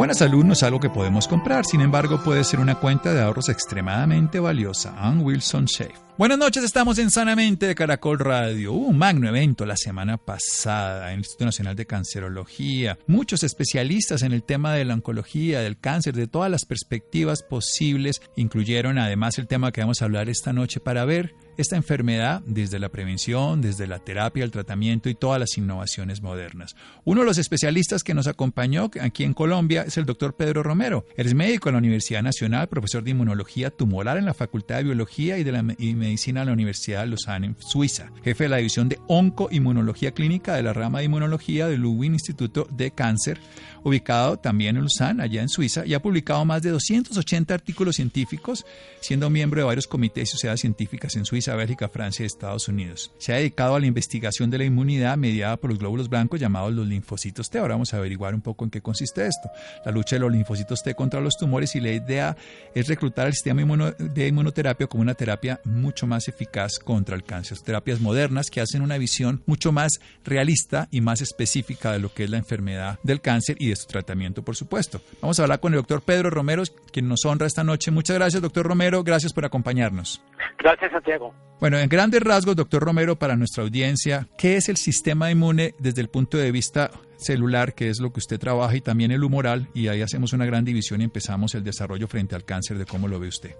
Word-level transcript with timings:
Buena 0.00 0.14
salud 0.14 0.46
no 0.46 0.54
es 0.54 0.62
algo 0.62 0.80
que 0.80 0.88
podemos 0.88 1.28
comprar, 1.28 1.66
sin 1.66 1.82
embargo 1.82 2.24
puede 2.24 2.42
ser 2.42 2.58
una 2.58 2.76
cuenta 2.76 3.12
de 3.12 3.20
ahorros 3.20 3.50
extremadamente 3.50 4.40
valiosa. 4.40 4.94
Ann 4.96 5.20
Wilson 5.20 5.66
Shafe. 5.66 5.92
Buenas 6.16 6.38
noches, 6.38 6.64
estamos 6.64 6.98
en 6.98 7.10
Sanamente 7.10 7.66
de 7.66 7.74
Caracol 7.74 8.18
Radio. 8.18 8.72
Hubo 8.72 8.86
un 8.86 8.96
magno 8.96 9.28
evento 9.28 9.66
la 9.66 9.76
semana 9.76 10.16
pasada 10.16 11.08
en 11.08 11.12
el 11.12 11.18
Instituto 11.18 11.44
Nacional 11.44 11.76
de 11.76 11.84
Cancerología. 11.84 12.98
Muchos 13.06 13.42
especialistas 13.42 14.22
en 14.22 14.32
el 14.32 14.42
tema 14.42 14.72
de 14.72 14.86
la 14.86 14.94
oncología, 14.94 15.60
del 15.60 15.78
cáncer, 15.78 16.14
de 16.14 16.26
todas 16.26 16.50
las 16.50 16.64
perspectivas 16.64 17.42
posibles, 17.42 18.22
incluyeron 18.36 18.98
además 18.98 19.38
el 19.38 19.48
tema 19.48 19.70
que 19.70 19.82
vamos 19.82 20.00
a 20.00 20.06
hablar 20.06 20.30
esta 20.30 20.54
noche 20.54 20.80
para 20.80 21.04
ver 21.04 21.34
esta 21.60 21.76
enfermedad 21.76 22.42
desde 22.46 22.78
la 22.78 22.88
prevención, 22.88 23.60
desde 23.60 23.86
la 23.86 23.98
terapia, 23.98 24.44
el 24.44 24.50
tratamiento 24.50 25.08
y 25.08 25.14
todas 25.14 25.38
las 25.38 25.56
innovaciones 25.58 26.22
modernas. 26.22 26.74
Uno 27.04 27.20
de 27.20 27.26
los 27.26 27.38
especialistas 27.38 28.02
que 28.02 28.14
nos 28.14 28.26
acompañó 28.26 28.90
aquí 29.00 29.24
en 29.24 29.34
Colombia 29.34 29.82
es 29.86 29.96
el 29.96 30.06
doctor 30.06 30.34
Pedro 30.36 30.62
Romero. 30.62 31.04
Él 31.16 31.26
es 31.26 31.34
médico 31.34 31.68
en 31.68 31.74
la 31.74 31.78
Universidad 31.78 32.22
Nacional, 32.22 32.68
profesor 32.68 33.04
de 33.04 33.10
inmunología 33.10 33.70
tumoral 33.70 34.18
en 34.18 34.24
la 34.24 34.34
Facultad 34.34 34.78
de 34.78 34.84
Biología 34.84 35.38
y 35.38 35.44
de 35.44 35.52
la 35.52 35.64
y 35.78 35.94
Medicina 35.94 36.40
de 36.40 36.46
la 36.46 36.52
Universidad 36.52 37.00
de 37.00 37.08
Lausanne, 37.08 37.46
en 37.48 37.56
Suiza. 37.58 38.10
Jefe 38.24 38.44
de 38.44 38.50
la 38.50 38.56
división 38.56 38.88
de 38.88 38.98
oncoinmunología 39.06 40.12
clínica 40.12 40.54
de 40.54 40.62
la 40.62 40.72
rama 40.72 41.00
de 41.00 41.04
inmunología 41.04 41.68
del 41.68 41.80
Lubin 41.80 42.14
Instituto 42.14 42.66
de 42.70 42.90
Cáncer, 42.90 43.38
ubicado 43.84 44.38
también 44.38 44.76
en 44.76 44.82
Lausanne, 44.82 45.22
allá 45.22 45.42
en 45.42 45.48
Suiza, 45.48 45.84
y 45.86 45.94
ha 45.94 46.00
publicado 46.00 46.44
más 46.44 46.62
de 46.62 46.70
280 46.70 47.52
artículos 47.52 47.96
científicos, 47.96 48.64
siendo 49.00 49.30
miembro 49.30 49.60
de 49.60 49.66
varios 49.66 49.86
comités 49.86 50.28
y 50.28 50.32
sociedades 50.32 50.60
científicas 50.60 51.16
en 51.16 51.24
Suiza, 51.24 51.49
Bélgica, 51.56 51.88
Francia 51.88 52.22
y 52.22 52.26
Estados 52.26 52.68
Unidos. 52.68 53.12
Se 53.18 53.32
ha 53.32 53.36
dedicado 53.36 53.74
a 53.74 53.80
la 53.80 53.86
investigación 53.86 54.50
de 54.50 54.58
la 54.58 54.64
inmunidad 54.64 55.16
mediada 55.16 55.56
por 55.56 55.70
los 55.70 55.78
glóbulos 55.78 56.08
blancos 56.08 56.40
llamados 56.40 56.72
los 56.72 56.86
linfocitos 56.86 57.50
T. 57.50 57.58
Ahora 57.58 57.74
vamos 57.74 57.92
a 57.94 57.98
averiguar 57.98 58.34
un 58.34 58.40
poco 58.40 58.64
en 58.64 58.70
qué 58.70 58.80
consiste 58.80 59.26
esto. 59.26 59.50
La 59.84 59.92
lucha 59.92 60.16
de 60.16 60.20
los 60.20 60.32
linfocitos 60.32 60.82
T 60.82 60.94
contra 60.94 61.20
los 61.20 61.36
tumores 61.36 61.74
y 61.76 61.80
la 61.80 61.92
idea 61.92 62.36
es 62.74 62.88
reclutar 62.88 63.26
el 63.26 63.32
sistema 63.32 63.62
de 63.98 64.26
inmunoterapia 64.26 64.86
como 64.86 65.02
una 65.02 65.14
terapia 65.14 65.60
mucho 65.64 66.06
más 66.06 66.28
eficaz 66.28 66.78
contra 66.78 67.16
el 67.16 67.24
cáncer. 67.24 67.58
Terapias 67.58 68.00
modernas 68.00 68.50
que 68.50 68.60
hacen 68.60 68.82
una 68.82 68.98
visión 68.98 69.42
mucho 69.46 69.72
más 69.72 70.00
realista 70.24 70.88
y 70.90 71.00
más 71.00 71.20
específica 71.20 71.92
de 71.92 71.98
lo 71.98 72.12
que 72.12 72.24
es 72.24 72.30
la 72.30 72.38
enfermedad 72.38 72.98
del 73.02 73.20
cáncer 73.20 73.56
y 73.58 73.68
de 73.68 73.76
su 73.76 73.86
tratamiento, 73.86 74.42
por 74.42 74.56
supuesto. 74.56 75.00
Vamos 75.20 75.38
a 75.38 75.42
hablar 75.42 75.60
con 75.60 75.72
el 75.72 75.78
doctor 75.78 76.02
Pedro 76.02 76.30
Romero, 76.30 76.62
quien 76.92 77.08
nos 77.08 77.24
honra 77.24 77.46
esta 77.46 77.64
noche. 77.64 77.90
Muchas 77.90 78.16
gracias, 78.16 78.42
doctor 78.42 78.66
Romero. 78.66 79.02
Gracias 79.02 79.32
por 79.32 79.44
acompañarnos. 79.44 80.22
Gracias, 80.58 80.90
Santiago. 80.92 81.29
Bueno, 81.60 81.78
en 81.78 81.90
grandes 81.90 82.22
rasgos, 82.22 82.56
doctor 82.56 82.82
Romero, 82.82 83.16
para 83.16 83.36
nuestra 83.36 83.62
audiencia, 83.62 84.26
¿qué 84.38 84.56
es 84.56 84.70
el 84.70 84.78
sistema 84.78 85.30
inmune 85.30 85.74
desde 85.78 86.00
el 86.00 86.08
punto 86.08 86.38
de 86.38 86.50
vista 86.52 86.90
celular, 87.18 87.74
que 87.74 87.90
es 87.90 88.00
lo 88.00 88.14
que 88.14 88.20
usted 88.20 88.38
trabaja, 88.38 88.74
y 88.76 88.80
también 88.80 89.10
el 89.10 89.22
humoral? 89.22 89.68
Y 89.74 89.88
ahí 89.88 90.00
hacemos 90.00 90.32
una 90.32 90.46
gran 90.46 90.64
división 90.64 91.02
y 91.02 91.04
empezamos 91.04 91.54
el 91.54 91.62
desarrollo 91.62 92.08
frente 92.08 92.34
al 92.34 92.46
cáncer, 92.46 92.78
de 92.78 92.86
cómo 92.86 93.08
lo 93.08 93.20
ve 93.20 93.28
usted. 93.28 93.54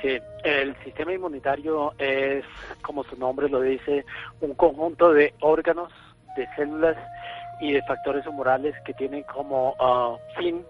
Sí, 0.00 0.16
el 0.44 0.76
sistema 0.84 1.12
inmunitario 1.12 1.92
es, 1.98 2.44
como 2.82 3.02
su 3.02 3.16
nombre 3.16 3.48
lo 3.48 3.60
dice, 3.60 4.04
un 4.40 4.54
conjunto 4.54 5.12
de 5.12 5.34
órganos, 5.40 5.92
de 6.36 6.46
células 6.54 6.96
y 7.60 7.72
de 7.72 7.82
factores 7.82 8.24
humorales 8.28 8.76
que 8.84 8.94
tienen 8.94 9.24
como 9.24 9.70
uh, 9.72 10.18
fin 10.38 10.64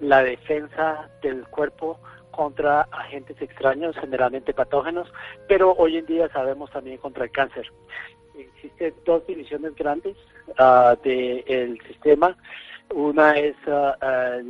la 0.00 0.22
defensa 0.22 1.08
del 1.22 1.44
cuerpo 1.46 1.98
contra 2.34 2.82
agentes 2.90 3.40
extraños, 3.40 3.96
generalmente 3.96 4.52
patógenos, 4.52 5.12
pero 5.48 5.72
hoy 5.72 5.98
en 5.98 6.06
día 6.06 6.28
sabemos 6.30 6.70
también 6.70 6.98
contra 6.98 7.24
el 7.24 7.30
cáncer. 7.30 7.70
Existen 8.36 8.94
dos 9.04 9.26
divisiones 9.26 9.74
grandes 9.76 10.16
uh, 10.58 10.96
del 11.02 11.80
sistema. 11.86 12.36
Una 12.92 13.38
es 13.38 13.56
uh, 13.66 13.92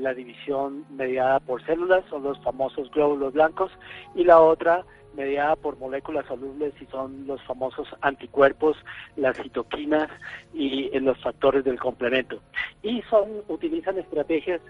la 0.00 0.15
división 0.15 0.84
mediada 0.91 1.41
por 1.41 1.65
células, 1.65 2.05
son 2.11 2.22
los 2.22 2.39
famosos 2.43 2.91
glóbulos 2.91 3.33
blancos, 3.33 3.71
y 4.15 4.25
la 4.25 4.41
otra 4.41 4.84
mediada 5.14 5.56
por 5.56 5.78
moléculas 5.78 6.26
solubles 6.26 6.72
y 6.80 6.86
son 6.86 7.26
los 7.26 7.42
famosos 7.42 7.88
anticuerpos, 8.00 8.76
las 9.16 9.36
citoquinas 9.36 10.08
y 10.52 10.91
eh, 10.92 11.00
los 11.00 11.20
factores 11.22 11.64
del 11.64 11.78
complemento. 11.78 12.41
Y 12.82 13.02
son 13.02 13.42
utilizan 13.48 13.98
estrategias 13.98 14.60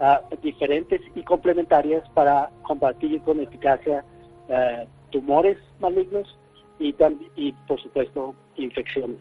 uh, 0.00 0.36
diferentes 0.42 1.00
y 1.14 1.22
complementarias 1.22 2.08
para 2.10 2.50
combatir 2.62 3.20
con 3.22 3.40
eficacia 3.40 4.04
uh, 4.48 4.86
tumores 5.10 5.58
malignos 5.80 6.38
y, 6.78 6.94
y, 7.36 7.52
por 7.66 7.80
supuesto, 7.80 8.34
infecciones. 8.56 9.18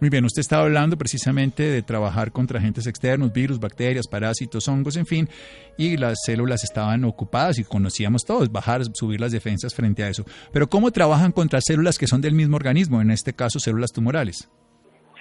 Muy 0.00 0.10
bien, 0.10 0.24
usted 0.24 0.40
estaba 0.40 0.62
hablando 0.62 0.96
precisamente 0.96 1.64
de 1.64 1.82
trabajar 1.82 2.30
contra 2.30 2.60
agentes 2.60 2.86
externos, 2.86 3.32
virus, 3.32 3.58
bacterias, 3.58 4.06
parásitos, 4.06 4.68
hongos, 4.68 4.96
en 4.96 5.06
fin, 5.06 5.28
y 5.76 5.96
las 5.96 6.18
células 6.24 6.62
estaban 6.62 7.04
ocupadas 7.04 7.58
y 7.58 7.64
conocíamos 7.64 8.24
todos, 8.24 8.52
bajar, 8.52 8.82
subir 8.92 9.20
las 9.20 9.32
defensas 9.32 9.74
frente 9.74 10.04
a 10.04 10.08
eso. 10.08 10.24
Pero 10.52 10.68
¿cómo 10.68 10.92
trabajan 10.92 11.32
contra 11.32 11.60
células 11.60 11.98
que 11.98 12.06
son 12.06 12.20
del 12.20 12.34
mismo 12.34 12.54
organismo, 12.54 13.00
en 13.00 13.10
este 13.10 13.32
caso 13.32 13.58
células 13.58 13.90
tumorales? 13.92 14.48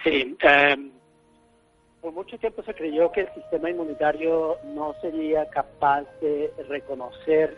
Sí, 0.03 0.37
eh, 0.43 0.91
por 1.99 2.13
mucho 2.13 2.37
tiempo 2.37 2.61
se 2.61 2.75
creyó 2.75 3.11
que 3.11 3.21
el 3.21 3.33
sistema 3.33 3.71
inmunitario 3.71 4.57
no 4.75 4.93
sería 5.01 5.49
capaz 5.49 6.03
de 6.21 6.53
reconocer 6.69 7.57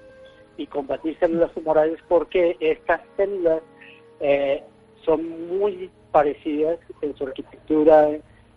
y 0.56 0.68
combatir 0.68 1.20
células 1.20 1.52
tumorales 1.54 2.00
porque 2.08 2.56
estas 2.62 3.02
células 3.18 3.62
eh, 4.22 4.64
son 5.04 5.60
muy 5.60 5.92
parecidas 6.12 6.80
en 7.02 7.16
su 7.16 7.26
arquitectura, 7.26 8.10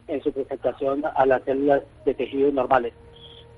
en 0.09 0.23
su 0.23 0.33
presentación 0.33 1.03
a 1.15 1.27
las 1.27 1.43
células 1.45 1.83
de 2.05 2.15
tejidos 2.15 2.53
normales. 2.53 2.93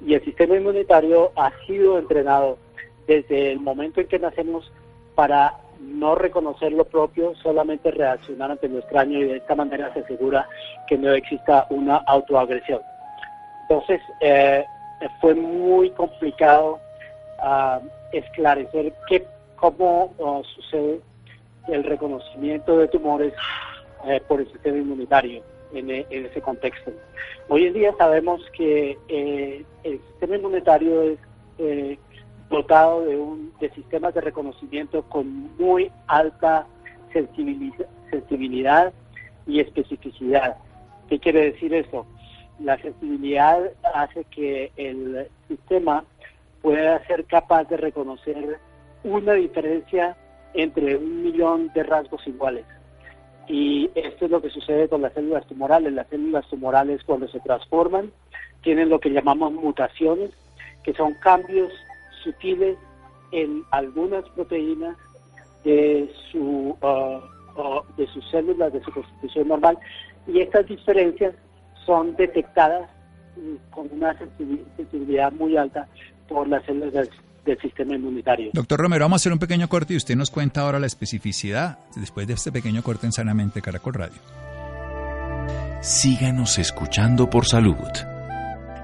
Y 0.05 0.15
el 0.15 0.25
sistema 0.25 0.57
inmunitario 0.57 1.33
ha 1.37 1.53
sido 1.67 1.99
entrenado 1.99 2.59
desde 3.07 3.53
el 3.53 3.61
momento 3.61 4.01
en 4.01 4.09
que 4.09 4.19
nacemos 4.19 4.71
para 5.15 5.55
no 5.81 6.15
reconocer 6.15 6.73
lo 6.73 6.85
propio, 6.85 7.35
solamente 7.37 7.91
reaccionar 7.91 8.51
ante 8.51 8.69
lo 8.69 8.79
extraño 8.79 9.19
y 9.19 9.25
de 9.25 9.37
esta 9.37 9.55
manera 9.55 9.93
se 9.93 10.01
asegura 10.01 10.49
que 10.87 10.97
no 10.97 11.13
exista 11.13 11.67
una 11.71 11.97
autoagresión. 12.07 12.81
Entonces, 13.63 14.01
eh, 14.21 14.65
fue 15.21 15.35
muy 15.35 15.91
complicado 15.91 16.81
uh, 17.43 17.87
esclarecer 18.13 18.93
qué, 19.09 19.27
cómo 19.57 20.13
uh, 20.19 20.43
sucede 20.45 21.01
el 21.69 21.85
reconocimiento 21.85 22.79
de 22.79 22.89
tumores 22.89 23.33
eh, 24.07 24.21
por 24.27 24.41
el 24.41 24.51
sistema 24.51 24.79
inmunitario 24.79 25.43
en, 25.73 25.91
e- 25.91 26.07
en 26.11 26.27
ese 26.27 26.41
contexto. 26.41 26.93
Hoy 27.49 27.67
en 27.67 27.75
día 27.75 27.95
sabemos 27.99 28.41
que 28.57 28.97
eh, 29.09 29.65
el 29.83 30.01
sistema 30.09 30.37
inmunitario 30.37 31.03
es 31.03 31.19
eh, 31.59 31.99
dotado 32.51 33.05
de, 33.05 33.17
un, 33.17 33.53
de 33.61 33.71
sistemas 33.71 34.15
de 34.15 34.21
reconocimiento 34.21 35.03
con 35.03 35.55
muy 35.59 35.91
alta 36.07 36.67
sensibilidad 38.11 38.93
y 39.47 39.61
especificidad. 39.61 40.57
¿Qué 41.09 41.19
quiere 41.19 41.53
decir 41.53 41.75
eso? 41.75 42.07
La 42.61 42.79
sensibilidad 42.79 43.71
hace 43.95 44.25
que 44.25 44.73
el 44.77 45.29
sistema 45.49 46.05
pueda 46.63 47.05
ser 47.07 47.25
capaz 47.25 47.65
de 47.65 47.77
reconocer 47.77 48.59
una 49.03 49.35
diferencia 49.35 50.17
entre 50.55 50.97
un 50.97 51.23
millón 51.23 51.71
de 51.75 51.83
rasgos 51.83 52.27
iguales. 52.27 52.65
Y 53.49 53.91
esto 53.95 54.25
es 54.25 54.31
lo 54.31 54.41
que 54.41 54.51
sucede 54.51 54.89
con 54.89 55.03
las 55.03 55.13
células 55.13 55.47
tumorales. 55.47 55.93
Las 55.93 56.09
células 56.09 56.47
tumorales 56.49 57.03
cuando 57.05 57.29
se 57.29 57.41
transforman 57.41 58.11
tienen 58.63 58.89
lo 58.89 58.99
que 58.99 59.11
llamamos 59.11 59.53
mutaciones, 59.53 60.31
que 60.83 60.95
son 60.95 61.15
cambios 61.15 61.73
sutiles 62.23 62.77
en 63.33 63.63
algunas 63.71 64.29
proteínas 64.31 64.97
de 65.65 66.11
su 66.31 66.77
uh, 66.81 67.61
uh, 67.61 67.83
de 67.97 68.07
sus 68.09 68.29
células 68.31 68.73
de 68.73 68.83
su 68.83 68.93
constitución 68.93 69.49
normal 69.49 69.79
y 70.27 70.41
estas 70.41 70.67
diferencias 70.67 71.35
son 71.87 72.15
detectadas 72.17 72.89
mm, 73.37 73.71
con 73.71 73.89
una 73.93 74.15
sensibil- 74.19 74.65
sensibilidad 74.77 75.33
muy 75.33 75.57
alta 75.57 75.89
por 76.29 76.49
las 76.49 76.63
células 76.65 77.09
del, 77.45 77.59
sistema 77.61 77.95
inmunitario. 77.95 78.51
Doctor 78.53 78.81
Romero, 78.81 79.05
vamos 79.05 79.21
a 79.21 79.23
hacer 79.23 79.33
un 79.33 79.39
pequeño 79.39 79.69
corte 79.69 79.95
y 79.95 79.97
usted 79.97 80.17
nos 80.17 80.31
cuenta 80.31 80.63
ahora 80.63 80.79
la 80.79 80.87
especificidad 80.87 81.79
después 81.97 82.27
de 82.27 82.35
este 82.35 82.53
pequeño 82.53 82.83
corte 82.83 83.07
en 83.07 83.13
Sanamente 83.13 83.63
Caracol 83.63 83.95
Radio. 83.95 84.19
Síganos 85.81 86.59
escuchando 86.59 87.29
por 87.29 87.47
salud. 87.47 87.77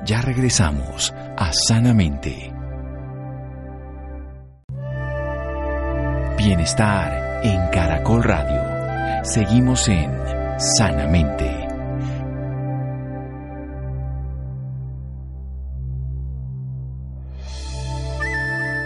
Ya 0.05 0.21
regresamos 0.21 1.13
a 1.37 1.53
Sanamente. 1.53 2.53
Bienestar 6.37 7.43
en 7.45 7.69
Caracol 7.71 8.23
Radio. 8.23 9.25
Seguimos 9.25 9.89
en 9.89 10.11
Sanamente. 10.59 11.60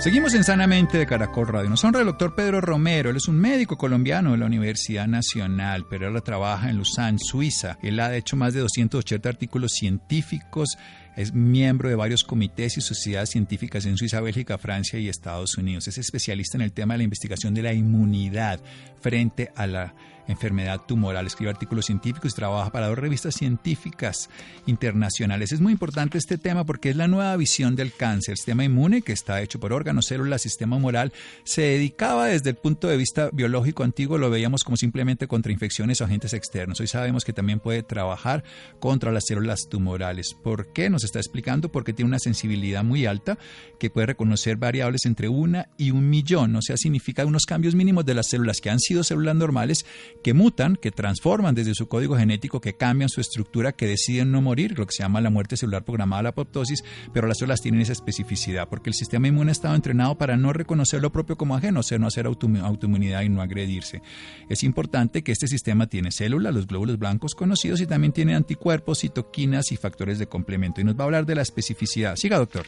Seguimos 0.04 0.34
en 0.34 0.44
Sanamente 0.44 0.98
de 0.98 1.06
Caracol 1.06 1.48
Radio. 1.48 1.70
Nos 1.70 1.82
honra 1.82 2.00
el 2.00 2.06
doctor 2.06 2.34
Pedro 2.34 2.60
Romero. 2.60 3.08
Él 3.08 3.16
es 3.16 3.26
un 3.26 3.40
médico 3.40 3.78
colombiano 3.78 4.32
de 4.32 4.36
la 4.36 4.44
Universidad 4.44 5.06
Nacional, 5.06 5.86
pero 5.88 6.08
él 6.08 6.22
trabaja 6.22 6.68
en 6.68 6.76
Lausanne, 6.76 7.16
Suiza. 7.18 7.78
Él 7.80 7.98
ha 7.98 8.14
hecho 8.14 8.36
más 8.36 8.52
de 8.52 8.60
280 8.60 9.26
artículos 9.26 9.72
científicos. 9.72 10.76
Es 11.16 11.32
miembro 11.32 11.88
de 11.88 11.94
varios 11.94 12.24
comités 12.24 12.76
y 12.76 12.80
sociedades 12.80 13.30
científicas 13.30 13.86
en 13.86 13.96
Suiza, 13.96 14.20
Bélgica, 14.20 14.58
Francia 14.58 14.98
y 14.98 15.08
Estados 15.08 15.56
Unidos. 15.56 15.86
Es 15.86 15.98
especialista 15.98 16.58
en 16.58 16.62
el 16.62 16.72
tema 16.72 16.94
de 16.94 16.98
la 16.98 17.04
investigación 17.04 17.54
de 17.54 17.62
la 17.62 17.72
inmunidad 17.72 18.60
frente 19.00 19.52
a 19.54 19.66
la 19.66 19.94
enfermedad 20.26 20.80
tumoral. 20.86 21.26
Escribe 21.26 21.50
artículos 21.50 21.86
científicos 21.86 22.32
y 22.32 22.36
trabaja 22.36 22.70
para 22.70 22.88
dos 22.88 22.98
revistas 22.98 23.34
científicas 23.34 24.30
internacionales. 24.66 25.52
Es 25.52 25.60
muy 25.60 25.72
importante 25.72 26.18
este 26.18 26.38
tema 26.38 26.64
porque 26.64 26.90
es 26.90 26.96
la 26.96 27.08
nueva 27.08 27.36
visión 27.36 27.76
del 27.76 27.92
cáncer. 27.92 28.32
El 28.32 28.36
sistema 28.38 28.64
inmune, 28.64 29.02
que 29.02 29.12
está 29.12 29.40
hecho 29.42 29.60
por 29.60 29.72
órganos, 29.72 30.06
células, 30.06 30.42
sistema 30.42 30.78
moral, 30.78 31.12
se 31.44 31.62
dedicaba 31.62 32.26
desde 32.26 32.50
el 32.50 32.56
punto 32.56 32.88
de 32.88 32.96
vista 32.96 33.30
biológico 33.32 33.84
antiguo, 33.84 34.18
lo 34.18 34.30
veíamos 34.30 34.64
como 34.64 34.76
simplemente 34.76 35.28
contra 35.28 35.52
infecciones 35.52 36.00
o 36.00 36.04
agentes 36.04 36.32
externos. 36.32 36.80
Hoy 36.80 36.86
sabemos 36.86 37.24
que 37.24 37.32
también 37.32 37.60
puede 37.60 37.82
trabajar 37.82 38.44
contra 38.80 39.12
las 39.12 39.24
células 39.26 39.68
tumorales. 39.68 40.34
¿Por 40.34 40.72
qué? 40.72 40.90
Nos 40.90 41.03
está 41.04 41.18
explicando 41.18 41.70
porque 41.70 41.92
tiene 41.92 42.08
una 42.08 42.18
sensibilidad 42.18 42.84
muy 42.84 43.06
alta 43.06 43.38
que 43.78 43.90
puede 43.90 44.06
reconocer 44.06 44.56
variables 44.56 45.04
entre 45.06 45.28
una 45.28 45.68
y 45.76 45.90
un 45.90 46.08
millón. 46.08 46.56
O 46.56 46.62
sea, 46.62 46.76
significa 46.76 47.24
unos 47.26 47.44
cambios 47.44 47.74
mínimos 47.74 48.04
de 48.04 48.14
las 48.14 48.28
células 48.28 48.60
que 48.60 48.70
han 48.70 48.80
sido 48.80 49.04
células 49.04 49.36
normales 49.36 49.86
que 50.22 50.34
mutan, 50.34 50.76
que 50.76 50.90
transforman 50.90 51.54
desde 51.54 51.74
su 51.74 51.88
código 51.88 52.16
genético, 52.16 52.60
que 52.60 52.74
cambian 52.74 53.08
su 53.08 53.20
estructura, 53.20 53.72
que 53.72 53.86
deciden 53.86 54.30
no 54.30 54.42
morir, 54.42 54.78
lo 54.78 54.86
que 54.86 54.92
se 54.92 55.02
llama 55.02 55.20
la 55.20 55.30
muerte 55.30 55.56
celular 55.56 55.84
programada, 55.84 56.22
la 56.22 56.28
apoptosis, 56.30 56.84
pero 57.12 57.26
las 57.26 57.38
células 57.38 57.60
tienen 57.60 57.80
esa 57.80 57.92
especificidad, 57.92 58.68
porque 58.68 58.90
el 58.90 58.94
sistema 58.94 59.28
inmune 59.28 59.50
ha 59.50 59.52
estado 59.52 59.74
entrenado 59.74 60.16
para 60.16 60.36
no 60.36 60.52
reconocer 60.52 61.00
lo 61.02 61.12
propio 61.12 61.36
como 61.36 61.56
ajeno, 61.56 61.80
o 61.80 61.82
sea, 61.82 61.98
no 61.98 62.06
hacer 62.06 62.26
autoinmunidad 62.26 63.22
y 63.22 63.28
no 63.28 63.42
agredirse. 63.42 64.02
Es 64.48 64.62
importante 64.64 65.22
que 65.22 65.32
este 65.32 65.48
sistema 65.48 65.86
tiene 65.86 66.12
células, 66.12 66.54
los 66.54 66.66
glóbulos 66.66 66.98
blancos 66.98 67.34
conocidos, 67.34 67.80
y 67.80 67.86
también 67.86 68.12
tiene 68.12 68.34
anticuerpos, 68.34 69.00
citoquinas 69.00 69.72
y 69.72 69.76
factores 69.76 70.18
de 70.18 70.26
complemento. 70.26 70.80
Y 70.80 70.84
nos 70.84 70.93
va 70.98 71.04
a 71.04 71.06
hablar 71.06 71.26
de 71.26 71.34
la 71.34 71.42
especificidad. 71.42 72.16
Siga, 72.16 72.38
doctor. 72.38 72.66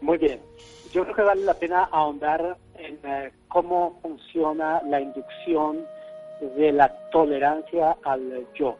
Muy 0.00 0.18
bien. 0.18 0.40
Yo 0.92 1.04
creo 1.04 1.16
que 1.16 1.22
vale 1.22 1.44
la 1.44 1.54
pena 1.54 1.84
ahondar 1.84 2.58
en 2.76 2.98
eh, 3.04 3.32
cómo 3.48 3.98
funciona 4.02 4.82
la 4.82 5.00
inducción 5.00 5.84
de 6.56 6.72
la 6.72 6.88
tolerancia 7.10 7.96
al 8.04 8.46
yo. 8.54 8.76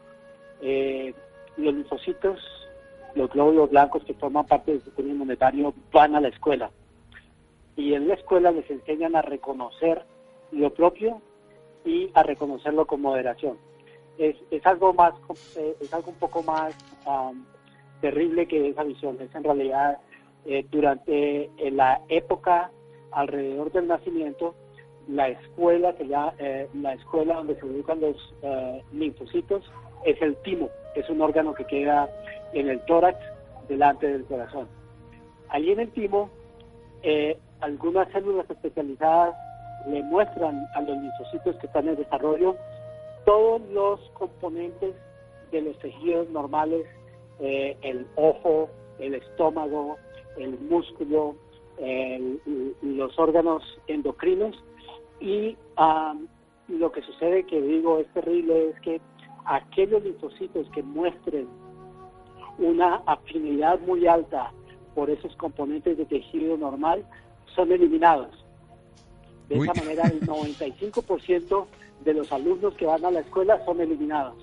Eh, 0.60 1.14
los 1.56 1.74
linfocitos, 1.74 2.40
los 3.14 3.30
glóbulos 3.30 3.70
blancos 3.70 4.04
que 4.04 4.14
forman 4.14 4.46
parte 4.46 4.72
del 4.72 4.82
sistema 4.82 5.10
inmunitario 5.10 5.74
van 5.92 6.16
a 6.16 6.20
la 6.20 6.28
escuela 6.28 6.70
y 7.76 7.94
en 7.94 8.08
la 8.08 8.14
escuela 8.14 8.50
les 8.50 8.70
enseñan 8.70 9.16
a 9.16 9.22
reconocer 9.22 10.04
lo 10.50 10.72
propio 10.74 11.20
y 11.84 12.10
a 12.14 12.22
reconocerlo 12.22 12.86
con 12.86 13.00
moderación. 13.00 13.58
Es, 14.18 14.36
es 14.50 14.64
algo 14.66 14.92
más, 14.92 15.14
eh, 15.56 15.76
es 15.80 15.92
algo 15.92 16.10
un 16.10 16.16
poco 16.16 16.42
más 16.42 16.74
am, 17.06 17.44
terrible 18.02 18.46
que 18.46 18.68
esa 18.68 18.84
visión. 18.84 19.16
Es 19.18 19.34
en 19.34 19.44
realidad 19.44 19.98
eh, 20.44 20.66
durante 20.70 21.44
eh, 21.44 21.70
la 21.70 22.02
época 22.10 22.70
alrededor 23.12 23.72
del 23.72 23.86
nacimiento, 23.86 24.54
la 25.08 25.28
escuela 25.28 25.94
que 25.94 26.06
ya 26.06 26.34
eh, 26.38 26.68
la 26.74 26.94
escuela 26.94 27.36
donde 27.36 27.58
se 27.58 27.66
educan 27.66 28.00
los 28.00 28.16
eh, 28.42 28.82
linfocitos 28.92 29.64
es 30.04 30.20
el 30.20 30.36
timo, 30.42 30.68
es 30.94 31.08
un 31.08 31.20
órgano 31.20 31.54
que 31.54 31.64
queda 31.64 32.08
en 32.52 32.68
el 32.68 32.80
tórax 32.84 33.18
delante 33.68 34.06
del 34.06 34.24
corazón. 34.24 34.68
Allí 35.48 35.72
en 35.72 35.80
el 35.80 35.90
timo, 35.92 36.30
eh, 37.02 37.38
algunas 37.60 38.10
células 38.12 38.48
especializadas 38.50 39.34
le 39.86 40.02
muestran 40.04 40.66
a 40.74 40.80
los 40.82 40.96
linfocitos 40.96 41.56
que 41.56 41.66
están 41.66 41.88
en 41.88 41.96
desarrollo 41.96 42.56
todos 43.24 43.60
los 43.70 44.00
componentes 44.14 44.94
de 45.50 45.60
los 45.60 45.78
tejidos 45.78 46.28
normales, 46.30 46.86
eh, 47.40 47.76
el 47.82 48.06
ojo, 48.16 48.68
el 48.98 49.14
estómago, 49.14 49.96
el 50.38 50.58
músculo, 50.60 51.34
el- 51.78 52.40
los 52.82 53.18
órganos 53.18 53.62
endocrinos 53.86 54.56
y 55.20 55.56
am, 55.76 56.28
lo 56.68 56.92
que 56.92 57.02
sucede 57.02 57.44
que 57.44 57.60
digo 57.60 57.98
es 57.98 58.06
terrible 58.14 58.70
es 58.70 58.80
que 58.80 59.00
aquellos 59.44 60.02
linfocitos 60.04 60.68
que 60.70 60.82
muestren 60.82 61.48
una 62.58 62.96
afinidad 63.06 63.80
muy 63.80 64.06
alta 64.06 64.52
por 64.94 65.10
esos 65.10 65.34
componentes 65.36 65.96
de 65.98 66.04
tejido 66.04 66.56
normal 66.56 67.04
son 67.54 67.72
eliminados. 67.72 68.28
De 69.48 69.58
Uy. 69.58 69.68
esa 69.68 69.82
manera, 69.82 70.04
el 70.04 70.20
95% 70.20 71.66
de 72.04 72.14
los 72.14 72.30
alumnos 72.32 72.74
que 72.74 72.86
van 72.86 73.04
a 73.04 73.10
la 73.10 73.20
escuela 73.20 73.64
son 73.64 73.80
eliminados. 73.80 74.36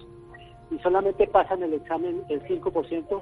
Y 0.71 0.79
solamente 0.79 1.27
pasan 1.27 1.63
el 1.63 1.73
examen 1.73 2.23
el 2.29 2.41
5%, 2.43 3.21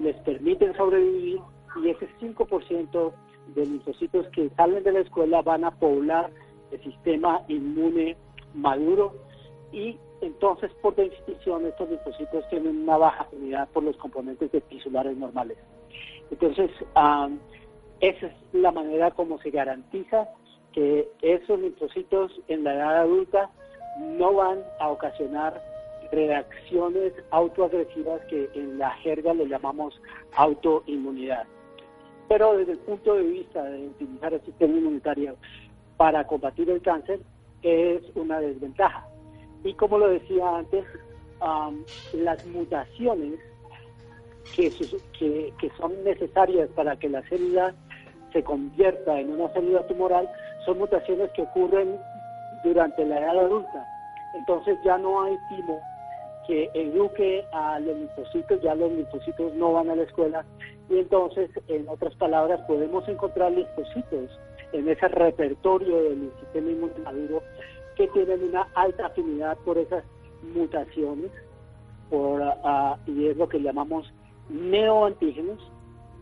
les 0.00 0.16
permiten 0.20 0.74
sobrevivir 0.76 1.40
y 1.82 1.88
ese 1.88 2.08
5% 2.20 3.12
de 3.54 3.66
linfocitos 3.66 4.26
que 4.28 4.50
salen 4.50 4.84
de 4.84 4.92
la 4.92 5.00
escuela 5.00 5.42
van 5.42 5.64
a 5.64 5.70
poblar 5.70 6.30
el 6.70 6.82
sistema 6.82 7.42
inmune 7.48 8.16
maduro 8.54 9.14
y 9.72 9.98
entonces 10.20 10.70
por 10.80 10.94
definición 10.94 11.66
estos 11.66 11.88
linfocitos 11.88 12.48
tienen 12.48 12.82
una 12.82 12.96
baja 12.96 13.22
afinidad 13.22 13.68
por 13.70 13.82
los 13.82 13.96
componentes 13.96 14.50
tisulares 14.68 15.16
normales. 15.16 15.58
Entonces, 16.30 16.70
am, 16.94 17.38
esa 18.00 18.26
es 18.26 18.32
la 18.52 18.72
manera 18.72 19.10
como 19.10 19.38
se 19.38 19.50
garantiza 19.50 20.28
que 20.72 21.08
esos 21.20 21.58
linfocitos 21.58 22.32
en 22.48 22.64
la 22.64 22.74
edad 22.74 22.96
adulta 23.02 23.50
no 24.00 24.34
van 24.34 24.60
a 24.80 24.88
ocasionar 24.88 25.60
reacciones 26.12 27.14
autoagresivas 27.30 28.20
que 28.26 28.48
en 28.54 28.78
la 28.78 28.90
jerga 28.96 29.32
le 29.34 29.48
llamamos 29.48 30.00
autoinmunidad. 30.36 31.44
Pero 32.28 32.56
desde 32.56 32.72
el 32.72 32.78
punto 32.78 33.14
de 33.14 33.22
vista 33.22 33.62
de 33.64 33.88
utilizar 33.88 34.32
el 34.34 34.42
sistema 34.42 34.76
inmunitario 34.76 35.36
para 35.96 36.26
combatir 36.26 36.70
el 36.70 36.82
cáncer 36.82 37.20
es 37.62 38.02
una 38.14 38.40
desventaja. 38.40 39.06
Y 39.64 39.74
como 39.74 39.98
lo 39.98 40.08
decía 40.08 40.56
antes, 40.56 40.84
am, 41.40 41.84
las 42.12 42.44
mutaciones 42.46 43.40
que, 44.54 44.70
que, 45.18 45.52
que 45.58 45.70
son 45.78 46.04
necesarias 46.04 46.68
para 46.74 46.96
que 46.96 47.08
la 47.08 47.22
célula 47.22 47.74
se 48.32 48.42
convierta 48.42 49.18
en 49.18 49.32
una 49.32 49.48
célula 49.48 49.86
tumoral 49.86 50.28
son 50.66 50.78
mutaciones 50.78 51.30
que 51.32 51.42
ocurren 51.42 51.96
durante 52.64 53.04
la 53.04 53.18
edad 53.18 53.38
adulta. 53.38 53.86
Entonces 54.34 54.78
ya 54.84 54.98
no 54.98 55.22
hay 55.22 55.36
timo 55.48 55.80
que 56.46 56.70
eduque 56.74 57.44
a 57.52 57.78
los 57.80 57.96
linfocitos, 57.96 58.60
ya 58.62 58.74
los 58.74 58.90
linfocitos 58.92 59.54
no 59.54 59.72
van 59.72 59.90
a 59.90 59.96
la 59.96 60.02
escuela 60.02 60.44
y 60.88 60.98
entonces, 60.98 61.50
en 61.68 61.88
otras 61.88 62.14
palabras, 62.16 62.60
podemos 62.66 63.08
encontrar 63.08 63.52
linfocitos 63.52 64.30
en 64.72 64.88
ese 64.88 65.08
repertorio 65.08 66.02
del 66.02 66.30
sistema 66.40 66.70
inmunitario 66.70 67.42
que 67.96 68.08
tienen 68.08 68.42
una 68.44 68.68
alta 68.74 69.06
afinidad 69.06 69.56
por 69.64 69.78
esas 69.78 70.04
mutaciones 70.54 71.30
por, 72.10 72.42
ah, 72.42 72.98
y 73.06 73.26
es 73.26 73.36
lo 73.36 73.48
que 73.48 73.60
llamamos 73.60 74.12
neoantígenos 74.50 75.58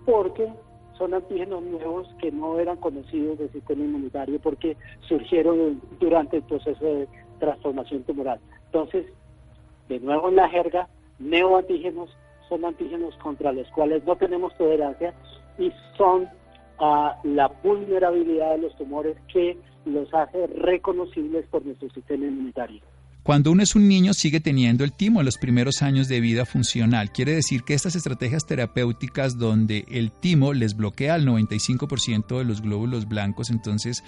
porque 0.04 0.52
son 0.96 1.14
antígenos 1.14 1.62
nuevos 1.62 2.08
que 2.20 2.30
no 2.30 2.58
eran 2.58 2.76
conocidos 2.76 3.38
del 3.38 3.50
sistema 3.50 3.84
inmunitario 3.84 4.38
porque 4.40 4.76
surgieron 5.08 5.80
durante 5.98 6.36
el 6.36 6.42
proceso 6.42 6.84
de 6.84 7.08
transformación 7.38 8.02
tumoral. 8.04 8.38
Entonces, 8.66 9.06
de 9.90 9.98
nuevo 10.00 10.28
en 10.28 10.36
la 10.36 10.48
jerga, 10.48 10.88
neoantígenos 11.18 12.08
son 12.48 12.64
antígenos 12.64 13.14
contra 13.16 13.52
los 13.52 13.68
cuales 13.68 14.04
no 14.04 14.16
tenemos 14.16 14.56
tolerancia 14.56 15.12
y 15.58 15.72
son 15.98 16.22
uh, 16.80 17.10
la 17.24 17.48
vulnerabilidad 17.62 18.52
de 18.52 18.58
los 18.58 18.76
tumores 18.76 19.16
que 19.32 19.58
los 19.84 20.12
hace 20.14 20.46
reconocibles 20.46 21.44
por 21.50 21.66
nuestro 21.66 21.90
sistema 21.90 22.24
inmunitario. 22.26 22.80
Cuando 23.24 23.50
uno 23.52 23.62
es 23.62 23.74
un 23.74 23.86
niño 23.88 24.14
sigue 24.14 24.40
teniendo 24.40 24.84
el 24.84 24.92
timo 24.92 25.20
en 25.20 25.26
los 25.26 25.38
primeros 25.38 25.82
años 25.82 26.08
de 26.08 26.20
vida 26.20 26.46
funcional. 26.46 27.12
Quiere 27.12 27.32
decir 27.34 27.62
que 27.64 27.74
estas 27.74 27.94
estrategias 27.94 28.46
terapéuticas 28.46 29.38
donde 29.38 29.84
el 29.90 30.10
timo 30.10 30.52
les 30.52 30.76
bloquea 30.76 31.14
al 31.14 31.26
95% 31.26 32.38
de 32.38 32.44
los 32.44 32.62
glóbulos 32.62 33.08
blancos, 33.08 33.50
entonces 33.50 34.02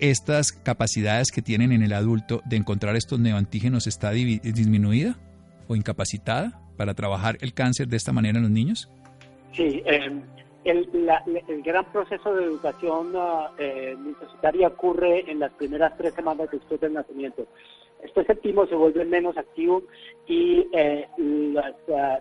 estas 0.00 0.52
capacidades 0.52 1.30
que 1.32 1.42
tienen 1.42 1.72
en 1.72 1.82
el 1.82 1.92
adulto 1.92 2.42
de 2.44 2.56
encontrar 2.56 2.94
estos 2.94 3.18
neoantígenos 3.18 3.86
está 3.86 4.10
disminuida 4.10 5.16
o 5.68 5.76
incapacitada 5.76 6.60
para 6.76 6.94
trabajar 6.94 7.36
el 7.40 7.54
cáncer 7.54 7.88
de 7.88 7.96
esta 7.96 8.12
manera 8.12 8.38
en 8.38 8.44
los 8.44 8.50
niños? 8.50 8.90
Sí, 9.52 9.82
eh, 9.86 10.20
el, 10.64 10.88
el, 11.48 11.62
gran 11.62 11.84
proceso 11.92 12.34
de 12.34 12.44
educación 12.44 13.14
uh, 13.14 13.48
eh, 13.58 13.96
ocurre 14.66 15.30
en 15.30 15.38
las 15.38 15.52
primeras 15.52 15.96
tres 15.96 16.14
semanas 16.14 16.48
después 16.50 16.80
del 16.80 16.94
nacimiento. 16.94 17.46
Después 18.02 18.28
el 18.28 18.38
timo 18.38 18.66
se 18.66 18.74
vuelve 18.74 19.04
menos 19.04 19.36
activo 19.36 19.82
y 20.26 20.66
eh, 20.72 21.08
uh, 21.18 21.60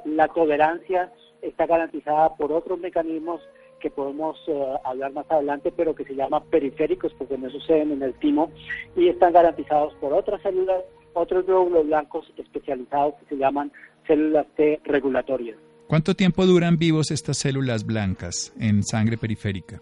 la 0.05 0.27
tolerancia 0.29 1.11
está 1.41 1.65
garantizada 1.65 2.35
por 2.35 2.51
otros 2.51 2.79
mecanismos 2.79 3.41
que 3.79 3.91
podemos 3.91 4.37
uh, 4.47 4.77
hablar 4.83 5.11
más 5.11 5.29
adelante, 5.29 5.71
pero 5.75 5.93
que 5.93 6.03
se 6.03 6.15
llaman 6.15 6.43
periféricos 6.49 7.13
porque 7.13 7.37
no 7.37 7.49
suceden 7.49 7.91
en 7.91 8.01
el 8.01 8.13
timo 8.15 8.51
y 8.95 9.07
están 9.07 9.33
garantizados 9.33 9.93
por 9.95 10.13
otras 10.13 10.41
células, 10.41 10.83
otros 11.17 11.45
glóbulos 11.45 11.85
blancos 11.87 12.31
especializados 12.37 13.15
que 13.15 13.25
se 13.25 13.37
llaman 13.37 13.71
células 14.05 14.45
T 14.55 14.79
regulatorias. 14.85 15.57
¿Cuánto 15.87 16.13
tiempo 16.15 16.45
duran 16.45 16.77
vivos 16.77 17.11
estas 17.11 17.37
células 17.37 17.85
blancas 17.85 18.53
en 18.59 18.83
sangre 18.83 19.17
periférica? 19.17 19.81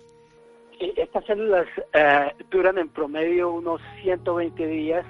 Estas 0.80 1.26
células 1.26 1.68
eh, 1.94 2.32
duran 2.52 2.78
en 2.78 2.90
promedio 2.90 3.52
unos 3.52 3.82
120 4.04 4.68
días 4.68 5.06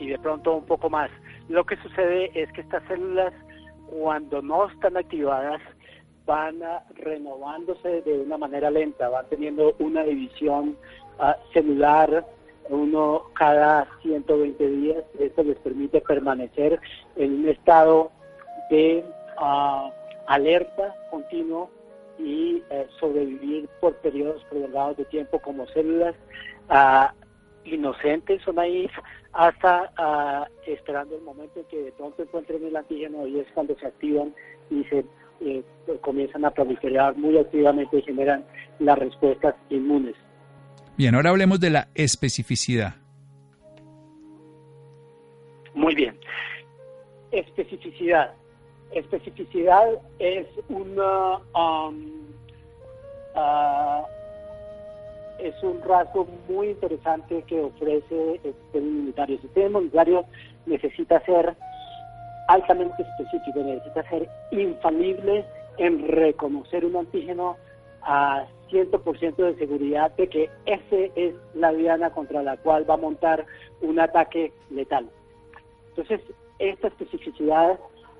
y 0.00 0.08
de 0.08 0.18
pronto 0.18 0.56
un 0.56 0.66
poco 0.66 0.90
más. 0.90 1.10
Lo 1.48 1.64
que 1.64 1.76
sucede 1.76 2.30
es 2.34 2.50
que 2.52 2.62
estas 2.62 2.82
células, 2.88 3.32
cuando 3.86 4.42
no 4.42 4.68
están 4.68 4.96
activadas, 4.96 5.60
van 6.26 6.60
renovándose 6.96 8.02
de 8.02 8.20
una 8.20 8.38
manera 8.38 8.70
lenta, 8.70 9.08
van 9.08 9.26
teniendo 9.28 9.74
una 9.78 10.02
división 10.02 10.76
ah, 11.18 11.36
celular 11.52 12.26
uno 12.68 13.24
cada 13.34 13.88
120 14.02 14.66
días. 14.66 15.04
Esto 15.18 15.42
les 15.42 15.58
permite 15.58 16.00
permanecer 16.00 16.80
en 17.16 17.40
un 17.40 17.48
estado 17.48 18.10
de 18.70 19.04
uh, 19.40 19.90
alerta 20.26 20.94
continuo 21.10 21.70
y 22.18 22.62
eh, 22.70 22.86
sobrevivir 23.00 23.68
por 23.80 23.94
periodos 23.96 24.42
prolongados 24.44 24.96
de 24.96 25.04
tiempo 25.06 25.40
como 25.40 25.66
células 25.68 26.14
uh, 26.70 27.12
inocentes 27.64 28.40
son 28.42 28.58
ahí 28.58 28.88
hasta 29.32 29.90
uh, 29.98 30.70
esperando 30.70 31.16
el 31.16 31.22
momento 31.22 31.60
en 31.60 31.66
que 31.66 31.82
de 31.82 31.92
pronto 31.92 32.22
encuentren 32.22 32.64
el 32.64 32.76
antígeno 32.76 33.26
y 33.26 33.40
es 33.40 33.46
cuando 33.52 33.76
se 33.78 33.86
activan 33.86 34.32
y 34.70 34.84
se 34.84 35.04
eh, 35.40 35.62
comienzan 36.00 36.44
a 36.44 36.50
proliferar 36.52 37.16
muy 37.16 37.36
activamente 37.36 37.98
y 37.98 38.02
generan 38.02 38.44
las 38.78 38.98
respuestas 38.98 39.54
inmunes. 39.68 40.14
Bien, 40.96 41.14
ahora 41.14 41.30
hablemos 41.30 41.60
de 41.60 41.70
la 41.70 41.88
especificidad. 41.94 42.94
Muy 45.74 45.94
bien. 45.94 46.18
Especificidad 47.32 48.34
especificidad 48.94 49.86
es 50.18 50.46
una 50.68 51.38
um, 51.54 52.22
uh, 53.34 54.04
es 55.38 55.60
un 55.62 55.82
rasgo 55.82 56.26
muy 56.48 56.68
interesante 56.68 57.42
que 57.46 57.60
ofrece 57.60 58.40
sistema 58.42 58.86
inmunitario. 58.86 59.36
El 59.36 59.42
sistema 59.42 59.66
inmunitario 59.66 60.24
necesita 60.66 61.20
ser 61.24 61.54
altamente 62.48 63.02
específico, 63.02 63.60
necesita 63.60 64.08
ser 64.08 64.28
infalible 64.52 65.44
en 65.78 66.06
reconocer 66.06 66.84
un 66.84 66.96
antígeno 66.96 67.56
a 68.02 68.46
100% 68.74 69.36
de 69.36 69.56
seguridad 69.56 70.10
de 70.16 70.28
que 70.28 70.50
ese 70.66 71.12
es 71.14 71.34
la 71.54 71.72
diana 71.72 72.10
contra 72.10 72.42
la 72.42 72.56
cual 72.56 72.88
va 72.88 72.94
a 72.94 72.98
montar 72.98 73.46
un 73.80 74.00
ataque 74.00 74.52
letal. 74.70 75.08
Entonces, 75.90 76.20
esta 76.58 76.88
especificidad 76.88 77.78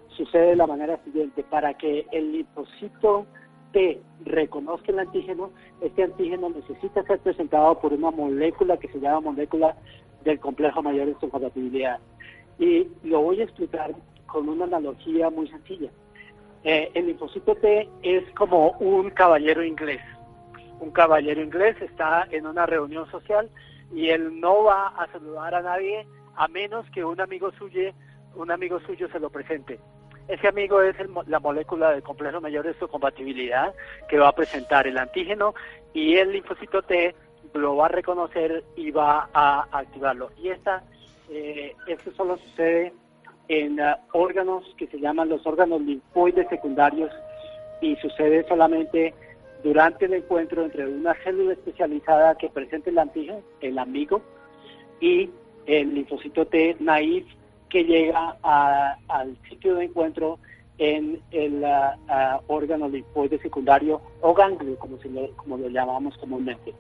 sucede 0.09 0.51
de 0.51 0.57
la 0.57 0.67
manera 0.67 1.03
siguiente, 1.05 1.43
para 1.43 1.75
que 1.75 2.07
el 2.13 2.33
linfocito 2.33 3.27
T 3.73 4.01
reconozca 4.25 4.93
el 4.93 5.01
antígeno, 5.01 5.51
este 5.81 6.05
antígeno 6.05 6.51
necesita 6.51 7.03
ser 7.03 7.19
presentado 7.19 7.81
por 7.81 7.93
una 7.93 8.13
molécula 8.13 8.77
que 8.77 8.89
se 8.89 9.01
llama 9.01 9.33
molécula 9.33 9.77
del 10.23 10.39
complejo 10.39 10.83
mayor 10.83 11.07
de 11.07 11.13
histocompatibilidad. 11.13 11.99
Y 12.59 12.87
lo 13.03 13.23
voy 13.23 13.41
a 13.41 13.45
explicar 13.45 13.93
con 14.27 14.49
una 14.49 14.65
analogía 14.65 15.31
muy 15.31 15.49
sencilla. 15.49 15.91
Eh, 16.63 16.91
el 16.95 17.07
linfocito 17.07 17.55
T 17.57 17.89
es 18.03 18.25
como 18.31 18.71
un 18.79 19.11
caballero 19.11 19.63
inglés. 19.63 20.01
Un 20.85 20.91
caballero 20.91 21.41
inglés 21.41 21.81
está 21.81 22.29
en 22.31 22.47
una 22.47 22.67
reunión 22.67 23.11
social 23.11 23.49
y 23.95 24.11
él 24.11 24.39
no 24.39 24.65
va 24.65 24.89
a 24.89 25.11
saludar 25.11 25.55
a 25.55 25.63
nadie 25.63 26.07
a 26.37 26.47
menos 26.47 26.85
que 26.91 27.03
un 27.03 27.19
amigo 27.23 27.51
suyo, 27.53 27.91
un 28.35 28.51
amigo 28.51 28.79
suyo 28.81 29.09
se 29.09 29.19
lo 29.19 29.31
presente. 29.31 29.81
Ese 30.29 30.47
amigo 30.47 30.83
es 30.83 30.95
la 31.27 31.41
molécula 31.41 31.91
del 31.91 32.03
complejo 32.03 32.43
mayor 32.43 32.67
de 32.67 32.75
su 32.75 32.87
compatibilidad 32.87 33.73
que 34.11 34.19
va 34.19 34.29
a 34.29 34.35
presentar 34.35 34.87
el 34.87 34.99
antígeno 34.99 35.55
y 35.95 36.17
el 36.17 36.33
linfocito 36.33 36.83
T 36.83 37.15
lo 37.55 37.77
va 37.77 37.87
a 37.87 37.89
reconocer 37.89 38.63
y 38.77 38.91
va 38.91 39.31
a 39.33 39.67
activarlo. 39.73 40.33
Y 40.37 40.51
esta, 40.51 40.83
eh, 41.31 41.75
esto 41.87 42.13
solo 42.13 42.37
sucede 42.37 42.93
en 43.49 43.81
uh, 43.81 43.95
órganos 44.13 44.65
que 44.77 44.87
se 44.89 45.01
llaman 45.01 45.31
los 45.31 45.47
órganos 45.47 45.81
linfoides 45.81 46.47
secundarios 46.51 47.11
y 47.81 47.97
sucede 47.97 48.47
solamente 48.47 49.15
durante 49.65 50.05
el 50.05 50.13
encuentro 50.13 50.63
entre 50.63 50.87
una 50.87 51.15
célula 51.25 51.55
especializada 51.55 52.37
que 52.37 52.51
presente 52.51 52.91
el 52.91 52.99
antígeno, 52.99 53.41
el 53.63 53.79
amigo, 53.79 54.23
y 55.01 55.31
el 55.67 55.95
linfocito 55.95 56.47
T 56.47 56.77
naif 56.81 57.25
que 57.71 57.83
llega 57.83 58.37
al 58.43 59.37
sitio 59.49 59.75
de 59.75 59.87
encuentro 59.87 60.39
en 60.79 61.21
el 61.31 61.65
órgano 62.47 62.89
linfoide 62.89 63.39
secundario 63.39 64.01
o 64.21 64.35
ganglio, 64.35 64.79
como, 64.79 64.99
lo, 65.03 65.37
como 65.37 65.57
lo 65.57 65.69
llamamos 65.69 66.17
comúnmente. 66.19 66.75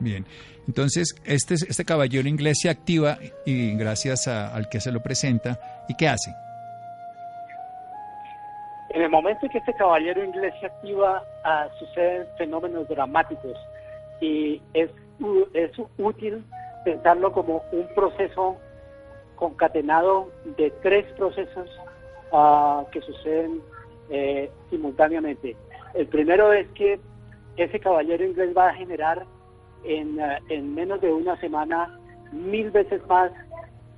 Bien, 0.00 0.24
entonces 0.66 1.14
este, 1.24 1.54
este 1.54 1.84
caballero 1.84 2.28
inglés 2.28 2.60
se 2.62 2.70
activa 2.70 3.18
y 3.44 3.76
gracias 3.76 4.26
al 4.26 4.68
que 4.68 4.80
se 4.80 4.90
lo 4.90 5.02
presenta, 5.02 5.84
¿y 5.88 5.94
qué 5.96 6.08
hace? 6.08 6.32
En 8.96 9.02
el 9.02 9.10
momento 9.10 9.44
en 9.44 9.52
que 9.52 9.58
este 9.58 9.74
caballero 9.74 10.24
inglés 10.24 10.54
se 10.58 10.64
activa, 10.64 11.22
uh, 11.44 11.78
suceden 11.78 12.26
fenómenos 12.38 12.88
dramáticos 12.88 13.54
y 14.22 14.62
es, 14.72 14.90
es 15.52 15.70
útil 15.98 16.42
pensarlo 16.82 17.30
como 17.30 17.62
un 17.72 17.86
proceso 17.94 18.56
concatenado 19.34 20.30
de 20.56 20.70
tres 20.82 21.04
procesos 21.12 21.68
uh, 22.32 22.88
que 22.90 23.02
suceden 23.02 23.60
eh, 24.08 24.50
simultáneamente. 24.70 25.54
El 25.92 26.06
primero 26.06 26.54
es 26.54 26.66
que 26.68 26.98
ese 27.58 27.78
caballero 27.78 28.24
inglés 28.24 28.56
va 28.56 28.70
a 28.70 28.74
generar 28.76 29.26
en, 29.84 30.18
uh, 30.18 30.38
en 30.48 30.74
menos 30.74 31.02
de 31.02 31.12
una 31.12 31.38
semana 31.38 32.00
mil 32.32 32.70
veces 32.70 33.06
más 33.08 33.30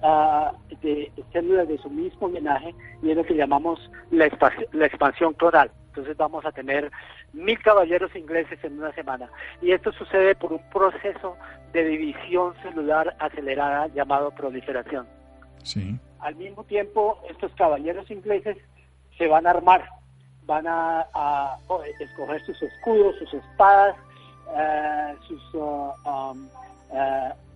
uh, 0.02 0.76
de 0.83 1.11
células 1.33 1.69
de 1.69 1.78
su 1.78 1.90
mismo 1.90 2.26
homenaje 2.26 2.75
y 3.02 3.11
es 3.11 3.17
lo 3.17 3.25
que 3.25 3.35
llamamos 3.35 3.90
la, 4.11 4.28
la 4.73 4.87
expansión 4.87 5.35
clonal. 5.35 5.71
Entonces 5.88 6.17
vamos 6.17 6.45
a 6.45 6.52
tener 6.52 6.90
mil 7.33 7.59
caballeros 7.61 8.14
ingleses 8.14 8.62
en 8.62 8.78
una 8.78 8.93
semana. 8.93 9.28
Y 9.61 9.73
esto 9.73 9.93
sucede 9.93 10.35
por 10.35 10.52
un 10.52 10.62
proceso 10.71 11.37
de 11.73 11.85
división 11.85 12.55
celular 12.62 13.17
acelerada 13.19 13.88
llamado 13.88 14.31
proliferación. 14.31 15.07
Sí. 15.62 15.99
Al 16.21 16.37
mismo 16.37 16.64
tiempo, 16.64 17.21
estos 17.28 17.52
caballeros 17.55 18.11
ingleses 18.11 18.57
se 19.17 19.26
van 19.26 19.47
a 19.47 19.50
armar, 19.50 19.85
van 20.47 20.67
a, 20.67 21.07
escoger 22.00 22.40
sus 22.45 22.62
escudos, 22.62 23.17
sus 23.19 23.35
espadas, 23.35 23.97
eh, 24.57 25.14
sus 25.26 25.55
uh, 25.55 25.93
um, 26.05 26.49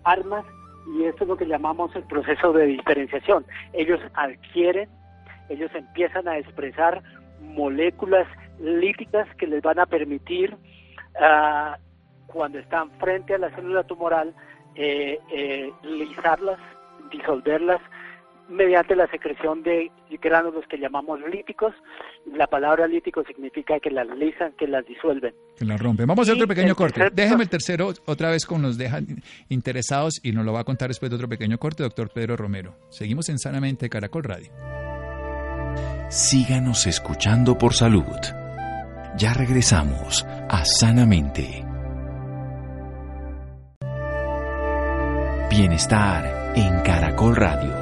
armas, 0.05 0.45
y 0.87 1.05
esto 1.05 1.25
es 1.25 1.29
lo 1.29 1.37
que 1.37 1.47
llamamos 1.47 1.95
el 1.97 2.03
proceso 2.05 2.53
de 2.53 2.67
diferenciación. 2.67 3.45
Ellos 3.73 4.01
adquieren, 4.15 4.89
ellos 5.49 5.71
empiezan 5.75 6.29
a 6.29 6.39
expresar 6.39 7.03
moléculas 7.41 8.27
líticas 8.61 9.29
que 9.37 9.47
les 9.47 9.63
van 9.63 9.79
a 9.79 9.87
permitir, 9.87 10.57
ah, 11.21 11.79
cuando 12.27 12.59
están 12.59 12.91
frente 12.93 13.35
a 13.35 13.39
la 13.39 13.51
célula 13.51 13.85
tumoral, 13.85 14.35
eh, 14.75 15.19
eh, 15.31 15.71
lisarlas, 15.83 16.59
disolverlas 17.11 17.81
mediante 18.49 18.95
la 18.95 19.07
secreción 19.09 19.63
de 19.63 19.91
gránulos 20.21 20.65
que 20.69 20.79
llamamos 20.79 21.21
líticos. 21.31 21.75
La 22.27 22.47
palabra 22.47 22.87
lítico 22.87 23.25
significa 23.25 23.79
que 23.81 23.91
las 23.91 24.07
lisan, 24.17 24.53
que 24.53 24.67
las 24.67 24.87
disuelven. 24.87 25.35
Que 25.57 25.65
la 25.65 25.77
rompen. 25.77 26.07
Vamos 26.07 26.21
a 26.21 26.33
hacer 26.33 26.35
otro 26.35 26.49
pequeño 26.49 26.75
corte. 26.75 27.01
tercer 27.01 27.13
Déjeme 27.15 27.45
el 27.45 27.49
tercero 27.49 27.93
otra 28.07 28.31
vez 28.31 28.47
con 28.47 28.63
los 28.63 28.79
dejan 28.79 29.07
interesados 29.49 30.21
y 30.23 30.33
nos 30.33 30.45
lo 30.45 30.53
va 30.53 30.61
a 30.61 30.65
contar 30.65 30.89
después 30.89 31.11
de 31.11 31.17
otro 31.17 31.29
pequeño 31.29 31.59
corte, 31.59 31.83
doctor 31.83 32.11
Pedro 32.11 32.37
Romero. 32.37 32.75
Seguimos 32.91 33.29
en 33.29 33.39
Sanamente 33.39 33.89
Caracol 33.89 34.25
Radio. 34.25 34.51
Síganos 36.09 36.87
escuchando 36.87 37.57
por 37.57 37.75
salud. 37.75 38.05
Ya 39.17 39.33
regresamos 39.35 40.25
a 40.49 40.65
Sanamente. 40.65 41.65
Bienestar 45.51 46.55
en 46.57 46.81
Caracol 46.81 47.37
Radio. 47.37 47.82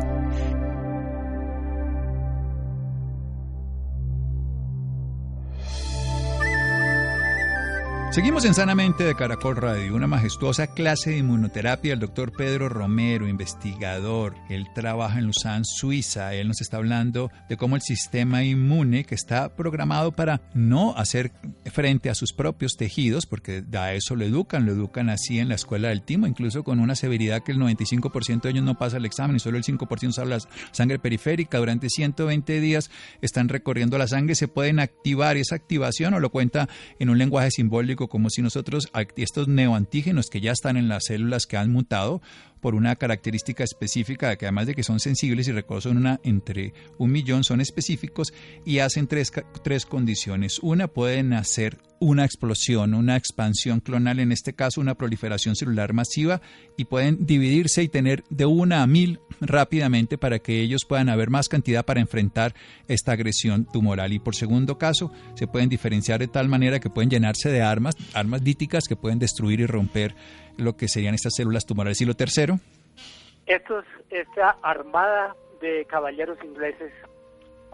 Seguimos 8.11 8.43
en 8.43 8.53
Sanamente 8.53 9.05
de 9.05 9.15
Caracol 9.15 9.55
Radio, 9.55 9.95
una 9.95 10.05
majestuosa 10.05 10.67
clase 10.67 11.11
de 11.11 11.19
inmunoterapia 11.19 11.91
del 11.91 12.01
doctor 12.01 12.33
Pedro 12.33 12.67
Romero, 12.67 13.25
investigador. 13.25 14.35
Él 14.49 14.67
trabaja 14.75 15.17
en 15.17 15.27
Lausanne, 15.27 15.63
Suiza. 15.63 16.33
Él 16.33 16.49
nos 16.49 16.59
está 16.59 16.75
hablando 16.75 17.31
de 17.47 17.55
cómo 17.55 17.77
el 17.77 17.81
sistema 17.81 18.43
inmune, 18.43 19.05
que 19.05 19.15
está 19.15 19.55
programado 19.55 20.11
para 20.11 20.41
no 20.53 20.93
hacer 20.97 21.31
frente 21.71 22.09
a 22.09 22.13
sus 22.13 22.33
propios 22.33 22.75
tejidos, 22.75 23.25
porque 23.25 23.63
a 23.71 23.93
eso 23.93 24.17
lo 24.17 24.25
educan, 24.25 24.65
lo 24.65 24.73
educan 24.73 25.09
así 25.09 25.39
en 25.39 25.47
la 25.47 25.55
escuela 25.55 25.87
del 25.87 26.01
timo, 26.01 26.27
incluso 26.27 26.65
con 26.65 26.81
una 26.81 26.95
severidad 26.95 27.43
que 27.43 27.53
el 27.53 27.59
95% 27.59 28.41
de 28.41 28.49
ellos 28.49 28.65
no 28.65 28.77
pasa 28.77 28.97
el 28.97 29.05
examen 29.05 29.37
y 29.37 29.39
solo 29.39 29.57
el 29.57 29.63
5% 29.63 30.09
usa 30.09 30.25
la 30.25 30.39
sangre 30.73 30.99
periférica. 30.99 31.59
Durante 31.59 31.87
120 31.87 32.59
días 32.59 32.91
están 33.21 33.47
recorriendo 33.47 33.97
la 33.97 34.09
sangre, 34.09 34.35
se 34.35 34.49
pueden 34.49 34.81
activar 34.81 35.37
esa 35.37 35.55
activación 35.55 36.13
o 36.13 36.19
lo 36.19 36.29
cuenta 36.29 36.67
en 36.99 37.09
un 37.09 37.17
lenguaje 37.17 37.51
simbólico 37.51 38.00
como 38.07 38.29
si 38.29 38.41
nosotros 38.41 38.89
estos 39.15 39.47
neoantígenos 39.47 40.29
que 40.29 40.41
ya 40.41 40.51
están 40.51 40.77
en 40.77 40.87
las 40.87 41.05
células 41.05 41.45
que 41.45 41.57
han 41.57 41.71
mutado 41.71 42.21
por 42.61 42.75
una 42.75 42.95
característica 42.95 43.63
específica 43.63 44.35
que 44.35 44.45
además 44.45 44.67
de 44.67 44.75
que 44.75 44.83
son 44.83 44.99
sensibles 44.99 45.47
y 45.47 45.51
reconocen 45.51 45.97
una 45.97 46.19
entre 46.23 46.73
un 46.97 47.11
millón 47.11 47.43
son 47.43 47.59
específicos 47.59 48.33
y 48.65 48.79
hacen 48.79 49.07
tres, 49.07 49.31
tres 49.63 49.85
condiciones. 49.85 50.59
Una 50.59 50.87
pueden 50.87 51.33
hacer 51.33 51.79
una 51.99 52.25
explosión, 52.25 52.93
una 52.93 53.15
expansión 53.15 53.79
clonal, 53.79 54.19
en 54.19 54.31
este 54.31 54.53
caso 54.53 54.81
una 54.81 54.95
proliferación 54.95 55.55
celular 55.55 55.93
masiva 55.93 56.41
y 56.77 56.85
pueden 56.85 57.25
dividirse 57.25 57.83
y 57.83 57.89
tener 57.89 58.23
de 58.29 58.45
una 58.45 58.81
a 58.81 58.87
mil 58.87 59.19
rápidamente 59.41 60.17
para 60.17 60.39
que 60.39 60.61
ellos 60.61 60.85
puedan 60.87 61.09
haber 61.09 61.29
más 61.29 61.49
cantidad 61.49 61.83
para 61.83 61.99
enfrentar 61.99 62.53
esta 62.87 63.11
agresión 63.11 63.65
tumoral. 63.65 64.13
Y 64.13 64.19
por 64.19 64.35
segundo 64.35 64.77
caso, 64.77 65.11
se 65.35 65.47
pueden 65.47 65.69
diferenciar 65.69 66.19
de 66.19 66.27
tal 66.27 66.47
manera 66.47 66.79
que 66.79 66.89
pueden 66.89 67.09
llenarse 67.09 67.49
de 67.49 67.61
armas, 67.61 67.95
armas 68.13 68.41
líticas 68.43 68.85
que 68.87 68.95
pueden 68.95 69.19
destruir 69.19 69.59
y 69.59 69.65
romper 69.65 70.15
lo 70.57 70.77
que 70.77 70.87
serían 70.87 71.15
estas 71.15 71.33
células 71.35 71.65
tumorales. 71.65 71.99
Y 72.01 72.05
lo 72.05 72.13
tercero, 72.13 72.59
Estos, 73.45 73.85
esta 74.09 74.57
armada 74.61 75.35
de 75.61 75.85
caballeros 75.85 76.37
ingleses, 76.43 76.91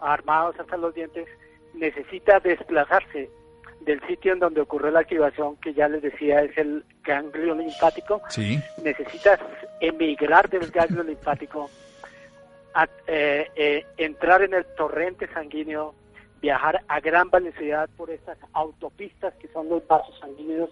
armados 0.02 0.60
hasta 0.60 0.78
los 0.78 0.94
dientes, 0.94 1.28
necesita 1.74 2.40
desplazarse 2.40 3.30
del 3.82 4.02
sitio 4.08 4.34
en 4.34 4.40
donde 4.40 4.62
ocurrió 4.62 4.92
la 4.92 5.00
activación, 5.02 5.56
que 5.58 5.74
ya 5.74 5.88
les 5.88 6.02
decía 6.02 6.42
es 6.44 6.58
el 6.58 6.84
ganglio 7.04 7.56
linfático, 7.56 8.22
sí, 8.30 8.60
necesitas 8.84 9.40
emigrar 9.80 10.50
del 10.50 10.70
ganglio 10.72 11.04
linfático, 11.04 11.70
a- 12.74 12.88
eh, 13.08 13.48
eh, 13.56 13.86
entrar 13.98 14.42
en 14.42 14.54
el 14.54 14.66
torrente 14.76 15.28
sanguíneo, 15.34 15.94
viajar 16.42 16.82
a 16.88 17.00
gran 17.00 17.30
velocidad 17.32 17.90
por 17.98 18.10
estas 18.12 18.38
autopistas 18.54 19.34
que 19.36 19.48
son 19.48 19.70
los 19.70 19.86
vasos 19.88 20.18
sanguíneos 20.20 20.70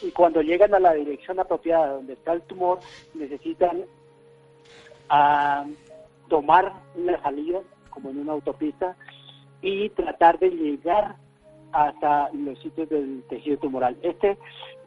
y 0.00 0.12
cuando 0.12 0.42
llegan 0.42 0.74
a 0.74 0.78
la 0.78 0.92
dirección 0.94 1.40
apropiada 1.40 1.88
donde 1.94 2.12
está 2.12 2.34
el 2.34 2.42
tumor 2.42 2.78
necesitan 3.14 3.84
ah, 5.08 5.64
tomar 6.28 6.72
la 6.96 7.20
salida 7.22 7.60
como 7.90 8.10
en 8.10 8.18
una 8.20 8.32
autopista 8.32 8.94
y 9.60 9.88
tratar 9.90 10.38
de 10.38 10.50
llegar 10.50 11.16
hasta 11.72 12.30
los 12.32 12.58
sitios 12.60 12.88
del 12.88 13.22
tejido 13.28 13.58
tumoral. 13.58 13.96
Este 14.02 14.38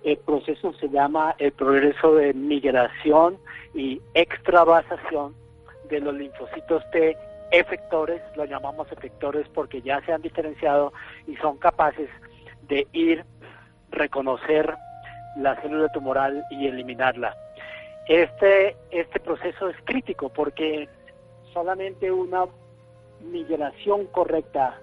eh, 0.04 0.18
proceso 0.26 0.74
se 0.74 0.90
llama 0.90 1.36
el 1.38 1.52
progreso 1.52 2.16
de 2.16 2.34
migración 2.34 3.38
y 3.74 4.02
extravasación 4.14 5.36
de 5.90 6.00
los 6.00 6.14
linfocitos 6.16 6.84
T 6.92 7.16
efectores, 7.52 8.22
lo 8.36 8.46
llamamos 8.46 8.92
efectores 8.92 9.48
porque 9.50 9.82
ya 9.82 10.02
se 10.06 10.14
han 10.14 10.22
diferenciado 10.22 10.94
y 11.28 11.36
son 11.36 11.58
capaces 11.58 12.10
de 12.68 12.88
ir, 12.94 13.26
reconocer 13.92 14.74
la 15.36 15.62
célula 15.62 15.90
tumoral 15.90 16.44
y 16.50 16.68
eliminarla. 16.68 17.36
Este, 18.08 18.76
este 18.90 19.20
proceso 19.20 19.70
es 19.70 19.76
crítico 19.84 20.30
porque 20.30 20.90
solamente 21.54 22.12
una 22.12 22.46
migración 23.22 24.06
correcta 24.08 24.80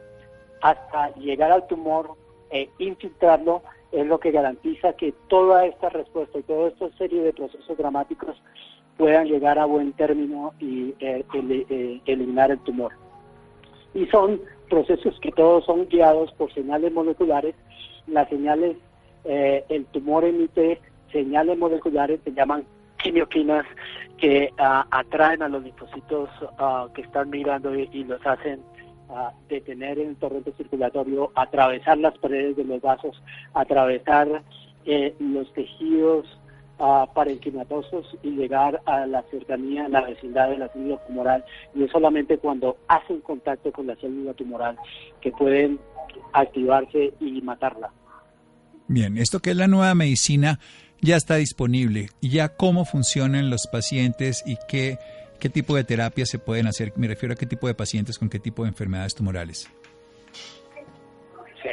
hasta 0.63 1.15
llegar 1.17 1.53
al 1.53 1.67
tumor 1.67 2.11
e 2.51 2.69
infiltrarlo 2.79 3.63
es 3.93 4.07
lo 4.07 4.19
que 4.21 4.31
garantiza 4.31 4.93
que 4.95 5.13
toda 5.29 5.65
esta 5.67 5.89
respuesta 5.89 6.39
y 6.39 6.43
toda 6.43 6.69
esta 6.69 6.91
serie 6.99 7.23
de 7.23 7.33
procesos 7.33 7.77
dramáticos 7.79 8.37
puedan 8.97 9.27
llegar 9.27 9.59
a 9.59 9.65
buen 9.65 9.93
término 9.93 10.53
y 10.59 10.95
eh, 11.01 11.25
el- 11.35 11.67
eh, 11.69 12.01
eliminar 12.07 12.51
el 12.51 12.59
tumor. 12.61 12.93
Y 13.95 14.07
son 14.07 14.41
procesos 14.69 15.19
que 15.21 15.31
todos 15.33 15.65
son 15.65 15.89
guiados 15.89 16.33
por 16.33 16.53
señales 16.53 16.93
moleculares. 16.93 17.55
Las 18.07 18.29
señales, 18.29 18.77
eh, 19.25 19.65
el 19.69 19.87
tumor 19.87 20.25
emite 20.25 20.81
señales 21.13 21.57
moleculares, 21.57 22.21
se 22.25 22.33
llaman 22.33 22.65
quimioquinas, 23.03 23.65
que 24.19 24.53
ah, 24.59 24.85
atraen 24.91 25.43
a 25.43 25.49
los 25.49 25.63
linfocitos 25.63 26.29
ah, 26.59 26.89
que 26.93 27.03
están 27.03 27.31
mirando 27.31 27.75
y, 27.75 27.89
y 27.93 28.05
los 28.05 28.25
hacen 28.27 28.61
ah, 29.09 29.33
detener 29.49 29.99
en 29.99 30.11
el 30.11 30.17
torrente 30.17 30.53
circulatorio, 30.57 31.33
atravesar 31.35 31.99
las 31.99 32.17
paredes 32.19 32.57
de 32.57 32.65
los 32.65 32.81
vasos, 32.81 33.21
atravesar 33.55 34.43
eh, 34.87 35.15
los 35.19 35.53
tejidos 35.53 36.27
ah, 36.79 37.09
parenquimatosos 37.15 38.17
y 38.23 38.31
llegar 38.31 38.81
a 38.87 39.07
la 39.07 39.23
cercanía, 39.31 39.87
a 39.87 39.89
la 39.89 40.03
vecindad 40.03 40.51
de 40.51 40.59
la 40.59 40.69
célula 40.69 40.99
tumoral. 41.07 41.45
Y 41.75 41.85
es 41.85 41.91
solamente 41.91 42.39
cuando 42.39 42.77
hacen 42.89 43.21
contacto 43.21 43.73
con 43.73 43.87
la 43.87 43.97
célula 43.97 44.35
tumoral 44.35 44.77
que 45.21 45.33
pueden 45.33 45.79
activarse 46.33 47.13
y 47.21 47.41
matarla. 47.43 47.91
Bien, 48.87 49.19
esto 49.19 49.41
que 49.41 49.51
es 49.51 49.57
la 49.57 49.67
nueva 49.67 49.95
medicina 49.95 50.59
ya 51.01 51.17
está 51.17 51.37
disponible. 51.37 52.09
¿Y 52.21 52.31
ya 52.31 52.57
cómo 52.57 52.85
funcionan 52.85 53.51
los 53.51 53.67
pacientes 53.71 54.43
y 54.47 54.57
qué, 54.69 54.99
qué 55.39 55.49
tipo 55.49 55.77
de 55.77 55.85
terapias 55.85 56.29
se 56.29 56.39
pueden 56.39 56.67
hacer? 56.67 56.93
Me 56.97 57.09
refiero 57.09 57.33
a 57.33 57.37
qué 57.37 57.47
tipo 57.47 57.67
de 57.67 57.75
pacientes 57.75 58.19
con 58.19 58.29
qué 58.29 58.39
tipo 58.39 58.63
de 58.63 58.69
enfermedades 58.69 59.15
tumorales. 59.15 59.71
Sí. 61.63 61.69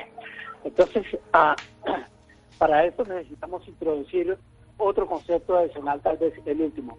Entonces, 0.63 1.03
ah, 1.33 1.55
para 2.57 2.85
esto 2.85 3.03
necesitamos 3.05 3.67
introducir 3.67 4.37
otro 4.77 5.07
concepto 5.07 5.57
adicional, 5.57 6.01
tal 6.01 6.17
vez 6.17 6.33
el 6.45 6.61
último. 6.61 6.97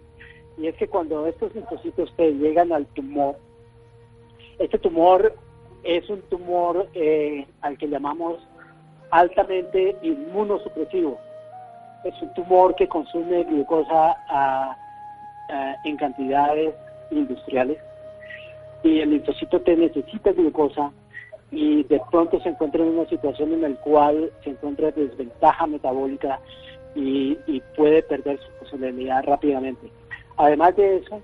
Y 0.57 0.67
es 0.67 0.75
que 0.75 0.87
cuando 0.87 1.27
estos 1.27 1.53
linfocitos 1.53 2.15
T 2.15 2.31
llegan 2.33 2.71
al 2.71 2.85
tumor, 2.87 3.37
este 4.59 4.79
tumor 4.79 5.35
es 5.83 6.09
un 6.09 6.21
tumor 6.23 6.89
eh, 6.93 7.45
al 7.61 7.77
que 7.77 7.87
llamamos 7.87 8.39
altamente 9.11 9.95
inmunosupresivo. 10.01 11.19
Es 12.03 12.19
un 12.21 12.33
tumor 12.33 12.75
que 12.75 12.87
consume 12.87 13.43
glucosa 13.43 14.17
ah, 14.29 14.75
ah, 15.49 15.75
en 15.83 15.97
cantidades 15.97 16.73
industriales 17.11 17.77
y 18.83 18.99
el 18.99 19.11
linfocito 19.11 19.61
T 19.61 19.75
necesita 19.75 20.31
glucosa 20.31 20.91
y 21.51 21.83
de 21.83 22.01
pronto 22.11 22.39
se 22.41 22.49
encuentra 22.49 22.83
en 22.83 22.97
una 22.97 23.09
situación 23.09 23.53
en 23.53 23.61
la 23.61 23.69
cual 23.81 24.31
se 24.43 24.51
encuentra 24.51 24.91
desventaja 24.91 25.65
metabólica 25.67 26.39
y, 26.95 27.37
y 27.47 27.61
puede 27.75 28.03
perder 28.03 28.39
su 28.39 28.51
posibilidad 28.59 29.23
rápidamente. 29.23 29.89
Además 30.35 30.75
de 30.75 30.97
eso, 30.97 31.21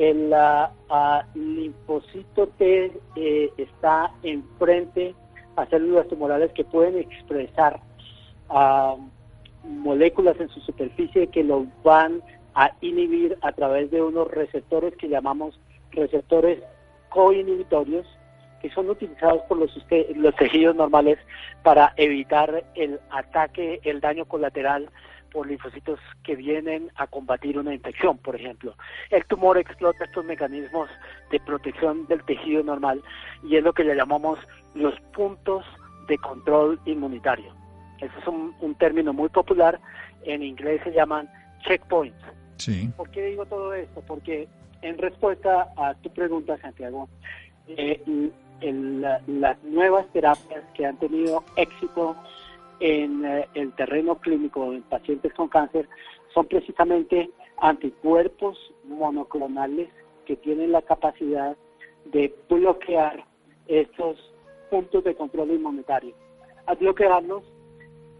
el 0.00 0.32
ah, 0.32 1.24
linfocito 1.34 2.46
T 2.58 2.92
eh, 3.16 3.52
está 3.58 4.10
enfrente 4.22 5.14
a 5.56 5.66
células 5.66 6.08
tumorales 6.08 6.52
que 6.52 6.64
pueden 6.64 6.98
expresar 6.98 7.80
ah, 8.48 8.96
moléculas 9.62 10.40
en 10.40 10.48
su 10.48 10.60
superficie 10.60 11.26
que 11.26 11.44
lo 11.44 11.66
van 11.84 12.22
a 12.54 12.72
inhibir 12.80 13.36
a 13.42 13.52
través 13.52 13.90
de 13.90 14.02
unos 14.02 14.30
receptores 14.30 14.94
que 14.96 15.08
llamamos 15.08 15.58
receptores 15.92 16.62
coinhibitorios 17.08 18.06
que 18.60 18.70
son 18.70 18.90
utilizados 18.90 19.42
por 19.48 19.58
los, 19.58 19.74
los 20.16 20.36
tejidos 20.36 20.76
normales 20.76 21.18
para 21.62 21.94
evitar 21.96 22.64
el 22.74 23.00
ataque, 23.10 23.80
el 23.84 24.00
daño 24.00 24.26
colateral 24.26 24.90
por 25.32 25.46
linfocitos 25.46 25.98
que 26.24 26.34
vienen 26.36 26.90
a 26.96 27.06
combatir 27.06 27.58
una 27.58 27.72
infección, 27.72 28.18
por 28.18 28.36
ejemplo. 28.36 28.74
El 29.10 29.24
tumor 29.26 29.58
explota 29.58 30.04
estos 30.04 30.24
mecanismos 30.24 30.90
de 31.30 31.40
protección 31.40 32.06
del 32.06 32.22
tejido 32.24 32.62
normal 32.62 33.02
y 33.44 33.56
es 33.56 33.62
lo 33.62 33.72
que 33.72 33.84
le 33.84 33.94
llamamos 33.94 34.38
los 34.74 34.98
puntos 35.14 35.64
de 36.08 36.18
control 36.18 36.80
inmunitario. 36.84 37.54
Ese 37.98 38.12
es 38.18 38.26
un 38.26 38.74
término 38.78 39.12
muy 39.12 39.28
popular, 39.28 39.78
en 40.24 40.42
inglés 40.42 40.80
se 40.84 40.92
llaman 40.92 41.28
checkpoints. 41.60 42.39
¿Por 42.96 43.10
qué 43.10 43.24
digo 43.26 43.46
todo 43.46 43.72
esto? 43.74 44.02
Porque 44.06 44.48
en 44.82 44.98
respuesta 44.98 45.68
a 45.76 45.94
tu 45.94 46.10
pregunta, 46.10 46.56
Santiago, 46.58 47.08
eh, 47.68 48.00
el- 48.60 49.00
la- 49.00 49.20
las 49.26 49.62
nuevas 49.64 50.06
terapias 50.12 50.62
que 50.74 50.84
han 50.86 50.96
tenido 50.98 51.42
éxito 51.56 52.16
en 52.80 53.24
eh, 53.24 53.48
el 53.54 53.72
terreno 53.72 54.16
clínico 54.16 54.72
en 54.72 54.82
pacientes 54.82 55.32
con 55.34 55.48
cáncer 55.48 55.88
son 56.34 56.46
precisamente 56.46 57.30
anticuerpos 57.58 58.58
monoclonales 58.84 59.88
que 60.26 60.36
tienen 60.36 60.72
la 60.72 60.82
capacidad 60.82 61.56
de 62.06 62.34
bloquear 62.48 63.24
estos 63.66 64.16
puntos 64.70 65.04
de 65.04 65.14
control 65.14 65.50
inmunitario. 65.50 66.14
Al 66.66 66.76
bloquearlos, 66.76 67.42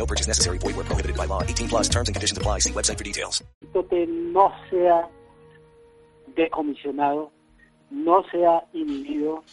No 0.00 0.06
purchase 0.06 0.26
necessary. 0.26 0.56
Void 0.56 0.76
where 0.76 0.86
prohibited 0.86 1.14
by 1.14 1.26
law. 1.26 1.42
18 1.42 1.68
plus 1.68 1.88
terms 1.90 2.08
and 2.08 2.14
conditions 2.16 2.38
apply. 2.38 2.60
See 2.60 2.72
website 2.72 2.96
for 2.96 3.04
details. 3.04 3.42
no 3.74 4.50
sea 4.70 5.06
decomisionado, 6.34 7.30
no 7.90 8.24
sea 8.32 8.64
inhibido 8.72 9.44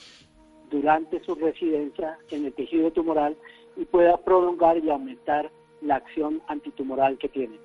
durante 0.71 1.21
su 1.25 1.35
residencia 1.35 2.17
en 2.31 2.45
el 2.45 2.53
tejido 2.53 2.91
tumoral 2.91 3.35
y 3.75 3.83
pueda 3.85 4.15
prolongar 4.17 4.77
y 4.77 4.89
aumentar 4.89 5.51
la 5.81 5.95
acción 5.95 6.41
antitumoral 6.47 7.17
que 7.17 7.27
tiene. 7.27 7.59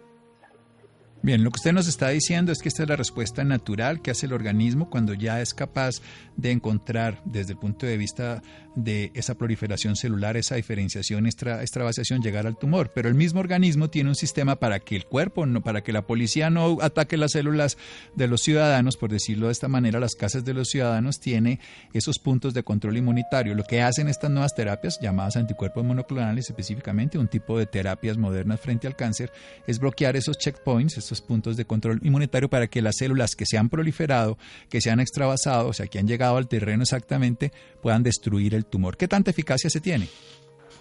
Bien, 1.24 1.44
lo 1.44 1.52
que 1.52 1.58
usted 1.58 1.72
nos 1.72 1.87
está 1.87 2.08
diciendo 2.08 2.50
es 2.50 2.58
que 2.58 2.68
esta 2.68 2.82
es 2.82 2.88
la 2.88 2.96
respuesta 2.96 3.44
natural 3.44 4.02
que 4.02 4.11
hace 4.11 4.26
el 4.26 4.32
organismo 4.32 4.90
cuando 4.90 5.14
ya 5.14 5.40
es 5.40 5.54
capaz 5.54 6.02
de 6.37 6.50
encontrar 6.50 7.22
desde 7.24 7.52
el 7.52 7.58
punto 7.61 7.87
de 7.87 7.96
vista 7.96 8.42
de 8.74 9.12
esa 9.14 9.37
proliferación 9.37 9.94
celular, 9.94 10.37
esa 10.37 10.56
diferenciación, 10.56 11.26
extra, 11.26 11.61
extravasación, 11.61 12.22
llegar 12.22 12.48
al 12.48 12.56
tumor. 12.56 12.90
Pero 12.92 13.08
el 13.08 13.14
mismo 13.14 13.38
organismo 13.38 13.88
tiene 13.88 14.11
un 14.11 14.16
sistema 14.16 14.56
para 14.56 14.80
que 14.80 14.96
el 14.96 15.04
cuerpo, 15.04 15.46
no, 15.46 15.62
para 15.62 15.82
que 15.82 15.92
la 15.92 16.02
policía 16.02 16.50
no 16.50 16.78
ataque 16.80 17.16
las 17.16 17.32
células 17.32 17.78
de 18.16 18.26
los 18.26 18.42
ciudadanos, 18.42 18.96
por 18.96 19.11
decirlo 19.11 19.46
de 19.46 19.52
esta 19.52 19.68
manera, 19.68 20.00
las 20.00 20.14
casas 20.14 20.44
de 20.44 20.54
los 20.54 20.70
ciudadanos 20.70 21.20
tiene 21.20 21.61
esos 21.92 22.18
puntos 22.18 22.52
de 22.52 22.64
control 22.64 22.96
inmunitario. 22.96 23.54
Lo 23.54 23.64
que 23.64 23.82
hacen 23.82 24.08
estas 24.08 24.30
nuevas 24.30 24.54
terapias, 24.54 24.98
llamadas 25.00 25.37
anticuerpos 25.37 25.85
monoclonales, 25.85 26.48
específicamente 26.48 27.18
un 27.18 27.28
tipo 27.28 27.58
de 27.58 27.66
terapias 27.66 28.16
modernas 28.16 28.61
frente 28.61 28.87
al 28.87 28.96
cáncer, 28.96 29.30
es 29.66 29.78
bloquear 29.78 30.16
esos 30.16 30.38
checkpoints, 30.38 30.96
esos 30.96 31.12
puntos 31.20 31.57
de 31.57 31.64
control 31.64 32.01
inmunitario 32.03 32.48
para 32.48 32.68
que 32.68 32.83
las 32.83 32.96
células 32.96 33.35
que 33.37 33.44
se 33.46 33.59
han 33.59 33.68
proliferado, 33.68 34.38
que 34.70 34.81
se 34.81 34.90
han 34.90 35.01
extravasado, 35.01 35.68
o 35.68 35.72
sea, 35.72 35.87
que 35.87 35.98
han 35.98 36.07
llegado 36.07 36.37
al 36.37 36.48
terreno 36.48 36.83
exactamente, 36.83 37.53
puedan 37.83 38.03
destruir 38.03 38.55
el 38.55 38.64
tumor. 38.64 38.96
¿Qué 38.96 39.09
tanta 39.09 39.31
eficacia 39.31 39.68
se 39.68 39.81
tiene? 39.81 40.09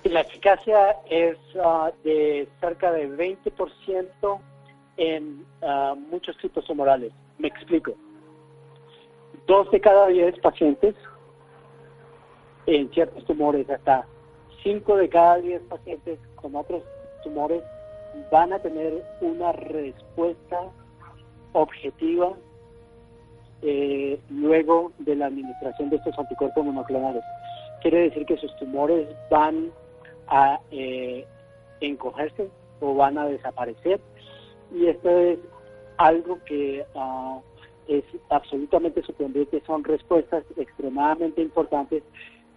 La 0.03 0.21
eficacia 0.21 0.97
es 1.09 1.37
ah, 1.63 1.91
de 2.03 2.47
cerca 2.59 2.91
de 2.91 3.09
20% 3.09 4.39
en 4.97 5.45
ah, 5.61 5.95
muchos 6.09 6.37
tipos 6.37 6.65
tumorales. 6.65 7.11
Me 7.37 7.47
explico. 7.47 7.95
Dos 9.47 9.69
de 9.71 9.81
cada 9.81 10.07
diez 10.07 10.37
pacientes 10.39 10.95
en 12.67 12.89
ciertos 12.91 13.25
tumores, 13.25 13.69
hasta 13.69 14.05
cinco 14.63 14.95
de 14.95 15.09
cada 15.09 15.37
diez 15.37 15.61
pacientes 15.63 16.19
con 16.35 16.55
otros 16.55 16.83
tumores 17.23 17.63
van 18.31 18.53
a 18.53 18.59
tener 18.59 19.03
una 19.21 19.51
respuesta 19.51 20.59
objetiva 21.53 22.33
eh, 23.61 24.19
luego 24.29 24.91
de 24.99 25.15
la 25.15 25.27
administración 25.27 25.89
de 25.89 25.97
estos 25.97 26.17
anticuerpos 26.17 26.65
monoclonales. 26.65 27.23
Quiere 27.81 28.03
decir 28.03 28.25
que 28.25 28.37
sus 28.37 28.55
tumores 28.57 29.07
van 29.29 29.71
a 30.27 30.59
eh, 30.71 31.25
encogerse 31.79 32.49
o 32.79 32.95
van 32.95 33.17
a 33.17 33.25
desaparecer 33.25 33.99
y 34.73 34.87
esto 34.87 35.09
es 35.09 35.39
algo 35.97 36.39
que 36.45 36.85
ah, 36.95 37.39
es 37.87 38.03
absolutamente 38.29 39.03
sorprendente, 39.03 39.61
son 39.65 39.83
respuestas 39.83 40.43
extremadamente 40.57 41.41
importantes 41.41 42.03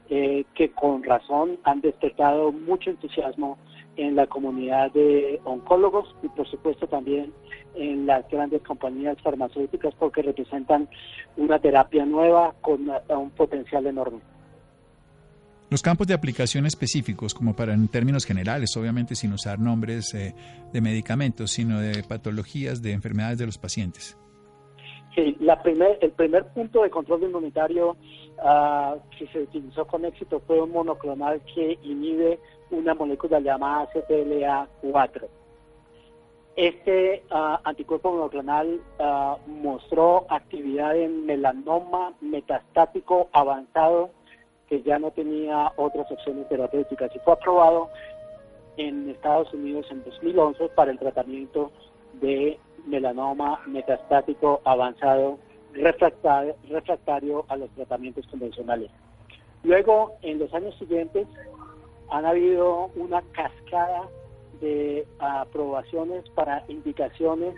eh, 0.08 0.44
que 0.54 0.70
con 0.70 1.02
razón 1.02 1.58
han 1.64 1.80
despertado 1.80 2.52
mucho 2.52 2.90
entusiasmo 2.90 3.58
en 3.96 4.16
la 4.16 4.26
comunidad 4.26 4.92
de 4.92 5.40
oncólogos 5.44 6.14
y 6.22 6.28
por 6.28 6.48
supuesto 6.48 6.86
también 6.86 7.32
en 7.74 8.06
las 8.06 8.28
grandes 8.28 8.62
compañías 8.62 9.20
farmacéuticas 9.22 9.94
porque 9.94 10.22
representan 10.22 10.88
una 11.36 11.58
terapia 11.58 12.04
nueva 12.04 12.54
con 12.60 12.88
un 13.08 13.30
potencial 13.30 13.86
enorme. 13.86 14.20
Los 15.70 15.82
campos 15.82 16.06
de 16.06 16.14
aplicación 16.14 16.66
específicos, 16.66 17.34
como 17.34 17.56
para 17.56 17.72
en 17.72 17.88
términos 17.88 18.26
generales, 18.26 18.76
obviamente 18.76 19.14
sin 19.14 19.32
usar 19.32 19.58
nombres 19.58 20.14
eh, 20.14 20.34
de 20.72 20.80
medicamentos, 20.80 21.50
sino 21.50 21.80
de 21.80 22.04
patologías, 22.04 22.82
de 22.82 22.92
enfermedades 22.92 23.38
de 23.38 23.46
los 23.46 23.58
pacientes. 23.58 24.16
Sí, 25.14 25.36
la 25.40 25.62
primer, 25.62 25.98
el 26.00 26.10
primer 26.10 26.44
punto 26.52 26.82
de 26.82 26.90
control 26.90 27.22
inmunitario 27.22 27.96
ah, 28.44 28.96
que 29.16 29.26
se 29.28 29.40
utilizó 29.40 29.86
con 29.86 30.04
éxito 30.04 30.40
fue 30.46 30.60
un 30.60 30.72
monoclonal 30.72 31.40
que 31.54 31.78
inhibe 31.82 32.38
una 32.74 32.94
molécula 32.94 33.40
llamada 33.40 33.88
CTLA4. 33.92 35.26
Este 36.56 37.24
ah, 37.30 37.60
anticuerpo 37.64 38.12
monoclonal 38.12 38.80
ah, 39.00 39.36
mostró 39.46 40.26
actividad 40.28 40.96
en 40.96 41.26
melanoma 41.26 42.12
metastático 42.20 43.28
avanzado 43.32 44.10
que 44.68 44.82
ya 44.82 44.98
no 44.98 45.10
tenía 45.10 45.72
otras 45.76 46.10
opciones 46.10 46.48
terapéuticas 46.48 47.14
y 47.14 47.18
fue 47.20 47.34
aprobado 47.34 47.90
en 48.76 49.08
Estados 49.10 49.52
Unidos 49.52 49.86
en 49.90 50.04
2011 50.04 50.68
para 50.70 50.90
el 50.90 50.98
tratamiento 50.98 51.70
de 52.20 52.58
melanoma 52.86 53.60
metastático 53.66 54.60
avanzado 54.64 55.38
refractario, 55.72 56.54
refractario 56.68 57.44
a 57.48 57.56
los 57.56 57.70
tratamientos 57.70 58.26
convencionales. 58.28 58.90
Luego, 59.64 60.12
en 60.22 60.38
los 60.38 60.52
años 60.54 60.74
siguientes, 60.78 61.26
han 62.10 62.26
habido 62.26 62.90
una 62.96 63.22
cascada 63.32 64.08
de 64.60 65.06
aprobaciones 65.18 66.28
para 66.30 66.64
indicaciones 66.68 67.54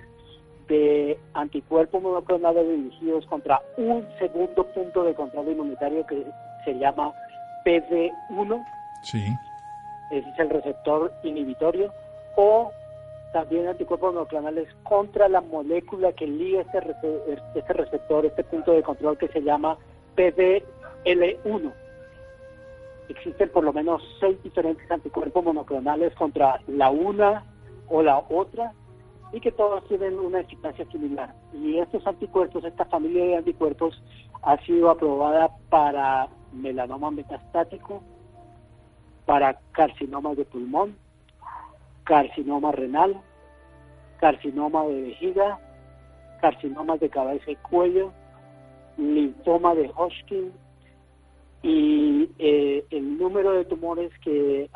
de 0.69 1.19
anticuerpos 1.35 2.03
monoclonales 2.03 2.69
dirigidos 2.69 3.27
contra 3.27 3.61
un 3.77 4.07
segundo 4.19 4.65
punto 4.65 5.05
de 5.05 5.15
control 5.15 5.49
inmunitario 5.51 6.05
que 6.07 6.25
se 6.65 6.75
llama 6.79 7.13
PD1, 7.65 8.65
Sí. 9.03 9.25
ese 10.11 10.29
es 10.29 10.39
el 10.39 10.51
receptor 10.51 11.13
inhibitorio, 11.23 11.93
o 12.37 12.73
también 13.33 13.69
anticuerpos 13.69 14.15
monoclonales 14.15 14.69
contra 14.83 15.29
la 15.29 15.41
molécula 15.41 16.13
que 16.13 16.27
liga 16.27 16.63
este, 16.63 16.79
este 17.55 17.73
receptor, 17.73 18.27
este 18.27 18.43
punto 18.45 18.73
de 18.73 18.83
control 18.83 19.19
que 19.19 19.29
se 19.29 19.43
llama 19.43 19.77
PDL1. 20.17 21.73
Existen 23.09 23.51
por 23.51 23.65
lo 23.65 23.73
menos 23.73 24.03
seis 24.21 24.43
diferentes 24.43 24.91
anticuerpos 24.91 25.45
monoclonales 25.45 26.15
contra 26.15 26.61
la 26.67 26.91
una 26.91 27.45
o 27.89 28.03
la 28.03 28.19
otra 28.19 28.73
y 29.33 29.41
que 29.41 29.53
todos 29.53 29.87
tienen 29.89 30.19
una 30.19 30.41
eficacia 30.41 30.85
similar. 30.91 31.35
Y 31.53 31.79
estos 31.79 32.07
anticuerpos, 32.07 32.65
esta 32.65 32.85
familia 32.87 33.25
de 33.25 33.37
anticuerpos, 33.37 34.03
ha 34.43 34.57
sido 34.65 34.91
aprobada 34.91 35.51
para 35.69 36.29
melanoma 36.53 37.11
metastático, 37.11 38.03
para 39.25 39.59
carcinoma 39.73 40.35
de 40.35 40.45
pulmón, 40.45 40.97
carcinoma 42.05 42.71
renal, 42.73 43.21
carcinoma 44.21 44.85
de 44.85 45.03
vejiga, 45.03 45.59
carcinomas 46.41 47.01
de 47.01 47.11
cabeza 47.11 47.51
y 47.51 47.57
cuello, 47.57 48.13
linfoma 48.97 49.75
de 49.75 49.91
Hodgkin 49.95 50.53
y 51.67 52.31
eh, 52.39 52.85
el 52.93 53.19
número 53.19 53.53
de 53.55 53.65
tumores 53.65 54.13
que, 54.23 54.71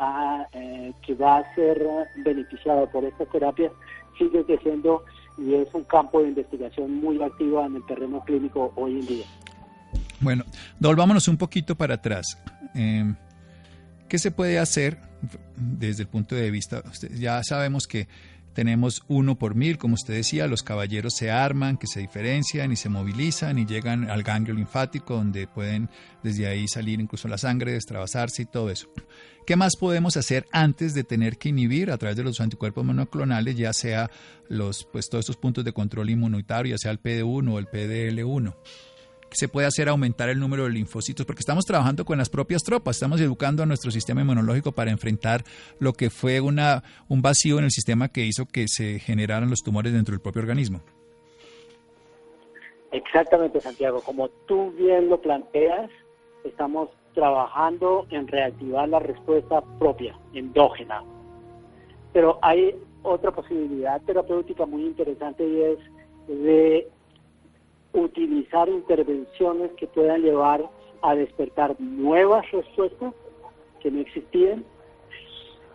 eh, 0.52 0.92
que 1.06 1.14
va 1.14 1.38
a 1.38 1.54
ser 1.54 1.80
beneficiado 2.24 2.90
por 2.90 3.04
esta 3.04 3.24
terapia 3.26 3.70
sigue 4.18 4.44
creciendo 4.44 5.04
y 5.38 5.54
es 5.54 5.68
un 5.72 5.84
campo 5.84 6.20
de 6.20 6.30
investigación 6.30 7.00
muy 7.00 7.22
activo 7.22 7.64
en 7.64 7.76
el 7.76 7.86
terreno 7.86 8.20
clínico 8.24 8.72
hoy 8.74 8.98
en 8.98 9.06
día. 9.06 9.26
Bueno, 10.18 10.44
volvámonos 10.80 11.28
un 11.28 11.36
poquito 11.36 11.76
para 11.76 11.94
atrás. 11.94 12.26
Eh, 12.74 13.14
¿Qué 14.08 14.18
se 14.18 14.32
puede 14.32 14.58
hacer 14.58 14.98
desde 15.56 16.02
el 16.02 16.08
punto 16.08 16.34
de 16.34 16.50
vista? 16.50 16.82
Ya 17.16 17.40
sabemos 17.44 17.86
que 17.86 18.08
tenemos 18.52 19.02
uno 19.08 19.38
por 19.38 19.54
mil, 19.54 19.78
como 19.78 19.94
usted 19.94 20.14
decía, 20.14 20.46
los 20.46 20.62
caballeros 20.62 21.14
se 21.14 21.30
arman, 21.30 21.76
que 21.76 21.86
se 21.86 22.00
diferencian 22.00 22.72
y 22.72 22.76
se 22.76 22.88
movilizan 22.88 23.58
y 23.58 23.66
llegan 23.66 24.10
al 24.10 24.22
ganglio 24.22 24.54
linfático 24.54 25.14
donde 25.14 25.46
pueden 25.46 25.88
desde 26.22 26.46
ahí 26.46 26.66
salir 26.68 27.00
incluso 27.00 27.28
la 27.28 27.38
sangre, 27.38 27.72
destrabasarse 27.72 28.42
y 28.42 28.46
todo 28.46 28.70
eso. 28.70 28.88
¿Qué 29.46 29.56
más 29.56 29.76
podemos 29.76 30.16
hacer 30.16 30.46
antes 30.52 30.94
de 30.94 31.04
tener 31.04 31.38
que 31.38 31.48
inhibir 31.48 31.90
a 31.90 31.98
través 31.98 32.16
de 32.16 32.22
los 32.22 32.40
anticuerpos 32.40 32.84
monoclonales, 32.84 33.56
ya 33.56 33.72
sea 33.72 34.10
los, 34.48 34.86
pues, 34.92 35.08
todos 35.08 35.22
estos 35.22 35.36
puntos 35.36 35.64
de 35.64 35.72
control 35.72 36.10
inmunitario, 36.10 36.74
ya 36.74 36.78
sea 36.78 36.92
el 36.92 37.02
PD1 37.02 37.52
o 37.52 37.58
el 37.58 37.66
PDL1? 37.66 38.54
Se 39.32 39.48
puede 39.48 39.66
hacer 39.66 39.88
aumentar 39.88 40.28
el 40.28 40.38
número 40.38 40.64
de 40.64 40.70
linfocitos, 40.70 41.26
porque 41.26 41.40
estamos 41.40 41.64
trabajando 41.64 42.04
con 42.04 42.18
las 42.18 42.28
propias 42.28 42.62
tropas, 42.62 42.96
estamos 42.96 43.20
educando 43.20 43.62
a 43.62 43.66
nuestro 43.66 43.90
sistema 43.90 44.22
inmunológico 44.22 44.72
para 44.72 44.90
enfrentar 44.90 45.42
lo 45.78 45.92
que 45.92 46.10
fue 46.10 46.40
una, 46.40 46.82
un 47.08 47.22
vacío 47.22 47.58
en 47.58 47.64
el 47.64 47.70
sistema 47.70 48.08
que 48.08 48.24
hizo 48.24 48.46
que 48.46 48.66
se 48.68 48.98
generaran 48.98 49.50
los 49.50 49.60
tumores 49.60 49.92
dentro 49.92 50.12
del 50.12 50.20
propio 50.20 50.42
organismo. 50.42 50.80
Exactamente, 52.92 53.60
Santiago. 53.60 54.00
Como 54.02 54.28
tú 54.46 54.72
bien 54.72 55.08
lo 55.08 55.20
planteas, 55.20 55.90
estamos 56.44 56.88
trabajando 57.14 58.06
en 58.10 58.26
reactivar 58.26 58.88
la 58.88 58.98
respuesta 58.98 59.62
propia, 59.78 60.18
endógena. 60.34 61.02
Pero 62.12 62.38
hay 62.42 62.74
otra 63.02 63.30
posibilidad 63.30 64.00
terapéutica 64.02 64.66
muy 64.66 64.82
interesante 64.82 65.46
y 65.46 65.62
es 65.62 65.78
de 66.28 66.88
utilizar 67.92 68.68
intervenciones 68.68 69.70
que 69.72 69.86
puedan 69.86 70.22
llevar 70.22 70.68
a 71.02 71.14
despertar 71.14 71.80
nuevas 71.80 72.50
respuestas 72.50 73.14
que 73.80 73.90
no 73.90 74.00
existían 74.00 74.64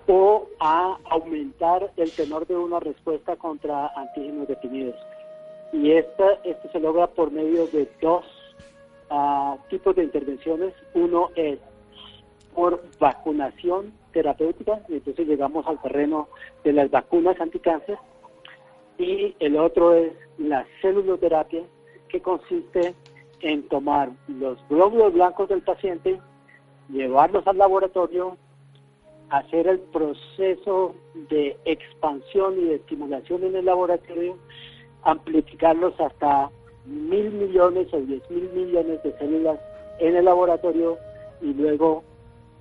o 0.07 0.47
a 0.59 0.97
aumentar 1.09 1.91
el 1.97 2.11
tenor 2.11 2.45
de 2.45 2.55
una 2.55 2.79
respuesta 2.79 3.35
contra 3.35 3.87
antígenos 3.95 4.47
definidos. 4.47 4.95
Y 5.73 5.91
esta, 5.91 6.33
esto 6.43 6.69
se 6.71 6.79
logra 6.79 7.07
por 7.07 7.31
medio 7.31 7.67
de 7.67 7.89
dos 8.01 8.23
ah, 9.09 9.57
tipos 9.69 9.95
de 9.95 10.03
intervenciones. 10.03 10.73
Uno 10.93 11.29
es 11.35 11.59
por 12.53 12.81
vacunación 12.99 13.93
terapéutica, 14.13 14.79
y 14.87 14.93
entonces 14.93 15.27
llegamos 15.27 15.67
al 15.67 15.81
terreno 15.81 16.29
de 16.63 16.71
las 16.71 16.89
vacunas 16.89 17.39
anticáncer, 17.41 17.97
y 18.97 19.35
el 19.39 19.57
otro 19.57 19.93
es 19.93 20.13
la 20.37 20.65
celuloterapia, 20.81 21.63
que 22.09 22.21
consiste 22.21 22.95
en 23.41 23.67
tomar 23.67 24.11
los 24.27 24.57
glóbulos 24.69 25.13
blancos 25.13 25.49
del 25.49 25.61
paciente, 25.61 26.19
llevarlos 26.89 27.45
al 27.47 27.57
laboratorio, 27.57 28.37
hacer 29.29 29.67
el 29.67 29.79
proceso 29.79 30.95
de 31.29 31.57
expansión 31.65 32.59
y 32.59 32.65
de 32.65 32.75
estimulación 32.75 33.43
en 33.43 33.55
el 33.55 33.65
laboratorio, 33.65 34.37
amplificarlos 35.03 35.99
hasta 35.99 36.49
mil 36.85 37.31
millones 37.31 37.87
o 37.93 37.97
diez 37.97 38.21
mil 38.29 38.49
millones 38.51 39.01
de 39.03 39.17
células 39.17 39.59
en 39.99 40.15
el 40.15 40.25
laboratorio 40.25 40.97
y 41.41 41.53
luego 41.53 42.03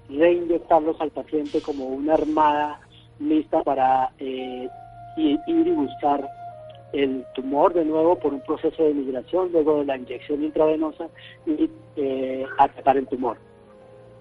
reinyectarlos 0.08 1.00
al 1.00 1.10
paciente 1.10 1.60
como 1.60 1.86
una 1.86 2.14
armada 2.14 2.80
lista 3.18 3.62
para 3.62 4.10
eh, 4.18 4.68
ir 5.16 5.38
y 5.46 5.70
buscar 5.70 6.28
el 6.94 7.24
tumor 7.34 7.74
de 7.74 7.84
nuevo 7.84 8.18
por 8.18 8.32
un 8.32 8.40
proceso 8.40 8.82
de 8.84 8.94
migración, 8.94 9.50
luego 9.52 9.80
de 9.80 9.84
la 9.86 9.96
inyección 9.96 10.42
intravenosa 10.42 11.08
y 11.46 11.68
eh, 11.96 12.44
atacar 12.58 12.96
el 12.96 13.06
tumor. 13.06 13.36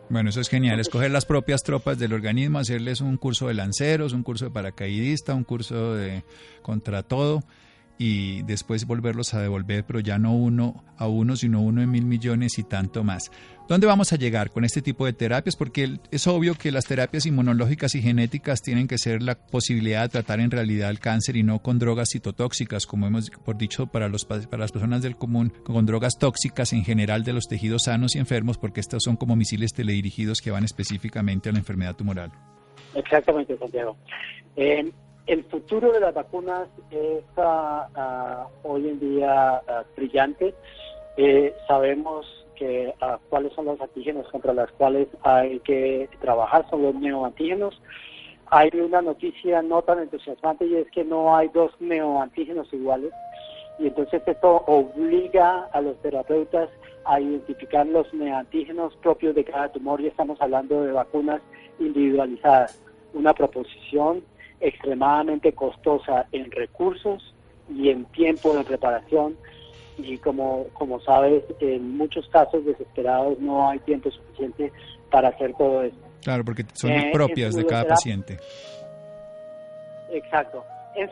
Bueno, 0.09 0.29
eso 0.29 0.41
es 0.41 0.49
genial, 0.49 0.79
escoger 0.79 1.11
las 1.11 1.25
propias 1.25 1.63
tropas 1.63 1.97
del 1.97 2.13
organismo, 2.13 2.59
hacerles 2.59 3.01
un 3.01 3.17
curso 3.17 3.47
de 3.47 3.53
lanceros, 3.53 4.13
un 4.13 4.23
curso 4.23 4.45
de 4.45 4.51
paracaidista, 4.51 5.33
un 5.33 5.43
curso 5.43 5.95
de 5.95 6.23
contra 6.61 7.03
todo 7.03 7.39
y 7.97 8.41
después 8.43 8.85
volverlos 8.85 9.33
a 9.33 9.41
devolver, 9.41 9.85
pero 9.85 9.99
ya 9.99 10.17
no 10.17 10.33
uno 10.33 10.83
a 10.97 11.07
uno, 11.07 11.35
sino 11.35 11.61
uno 11.61 11.81
en 11.81 11.91
mil 11.91 12.05
millones 12.05 12.57
y 12.57 12.63
tanto 12.63 13.03
más. 13.03 13.31
¿Dónde 13.67 13.87
vamos 13.87 14.11
a 14.11 14.17
llegar 14.17 14.49
con 14.49 14.65
este 14.65 14.81
tipo 14.81 15.05
de 15.05 15.13
terapias? 15.13 15.55
Porque 15.55 15.97
es 16.11 16.27
obvio 16.27 16.55
que 16.55 16.71
las 16.71 16.85
terapias 16.85 17.25
inmunológicas 17.25 17.95
y 17.95 18.01
genéticas 18.01 18.61
tienen 18.61 18.87
que 18.87 18.97
ser 18.97 19.21
la 19.21 19.35
posibilidad 19.35 20.03
de 20.03 20.09
tratar 20.09 20.41
en 20.41 20.51
realidad 20.51 20.89
el 20.89 20.99
cáncer 20.99 21.37
y 21.37 21.43
no 21.43 21.59
con 21.59 21.79
drogas 21.79 22.09
citotóxicas, 22.11 22.85
como 22.85 23.07
hemos 23.07 23.29
por 23.29 23.57
dicho 23.57 23.87
para, 23.87 24.09
los, 24.09 24.25
para 24.25 24.57
las 24.57 24.71
personas 24.71 25.01
del 25.01 25.15
común, 25.15 25.53
con 25.63 25.85
drogas 25.85 26.17
tóxicas 26.19 26.73
en 26.73 26.83
general 26.83 27.23
de 27.23 27.33
los 27.33 27.47
tejidos 27.47 27.83
sanos 27.83 28.15
y 28.15 28.19
enfermos, 28.19 28.57
porque 28.57 28.81
estos 28.81 29.03
son 29.03 29.15
como 29.15 29.35
misiles 29.35 29.71
teledirigidos 29.73 30.41
que 30.41 30.51
van 30.51 30.65
específicamente 30.65 31.49
a 31.49 31.53
la 31.53 31.59
enfermedad 31.59 31.95
tumoral. 31.95 32.31
Exactamente, 32.95 33.57
Santiago. 33.57 33.97
Eh, 34.55 34.91
el 35.27 35.43
futuro 35.45 35.91
de 35.91 35.99
las 35.99 36.13
vacunas 36.13 36.67
es 36.91 37.23
ah, 37.37 37.87
ah, 37.95 38.47
hoy 38.63 38.89
en 38.89 38.99
día 38.99 39.61
ah, 39.67 39.83
brillante. 39.95 40.53
Eh, 41.17 41.53
sabemos 41.67 42.25
que 42.55 42.93
cuáles 43.29 43.53
son 43.53 43.65
los 43.65 43.79
antígenos 43.81 44.27
contra 44.29 44.53
los 44.53 44.71
cuales 44.73 45.07
hay 45.23 45.59
que 45.61 46.09
trabajar, 46.21 46.69
son 46.69 46.83
los 46.83 46.95
neoantígenos. 46.95 47.81
Hay 48.47 48.69
una 48.73 49.01
noticia 49.01 49.61
no 49.61 49.81
tan 49.81 49.99
entusiasmante 49.99 50.65
y 50.65 50.75
es 50.75 50.89
que 50.91 51.03
no 51.03 51.35
hay 51.35 51.49
dos 51.49 51.71
neoantígenos 51.79 52.71
iguales. 52.73 53.11
Y 53.79 53.87
entonces 53.87 54.21
esto 54.25 54.63
obliga 54.67 55.67
a 55.71 55.81
los 55.81 55.99
terapeutas 56.01 56.69
a 57.05 57.19
identificar 57.19 57.87
los 57.87 58.13
neoantígenos 58.13 58.95
propios 58.97 59.33
de 59.35 59.43
cada 59.43 59.71
tumor 59.71 59.99
y 59.99 60.07
estamos 60.07 60.39
hablando 60.41 60.83
de 60.83 60.91
vacunas 60.91 61.41
individualizadas. 61.79 62.79
Una 63.13 63.33
proposición 63.33 64.23
extremadamente 64.63 65.51
costosa 65.51 66.25
en 66.31 66.49
recursos 66.49 67.21
y 67.69 67.89
en 67.89 68.05
tiempo 68.05 68.55
de 68.55 68.63
preparación 68.63 69.37
y 69.97 70.17
como, 70.17 70.65
como 70.73 70.99
sabes, 71.01 71.43
en 71.59 71.97
muchos 71.97 72.27
casos 72.29 72.65
desesperados 72.65 73.37
no 73.39 73.69
hay 73.69 73.79
tiempo 73.79 74.09
suficiente 74.09 74.71
para 75.11 75.29
hacer 75.29 75.53
todo 75.55 75.83
esto. 75.83 75.99
Claro, 76.23 76.45
porque 76.45 76.65
son 76.73 76.91
eh, 76.91 77.09
propias 77.13 77.53
de 77.53 77.65
cada 77.65 77.85
paciente. 77.85 78.39
Exacto. 80.09 80.63
En, 80.95 81.09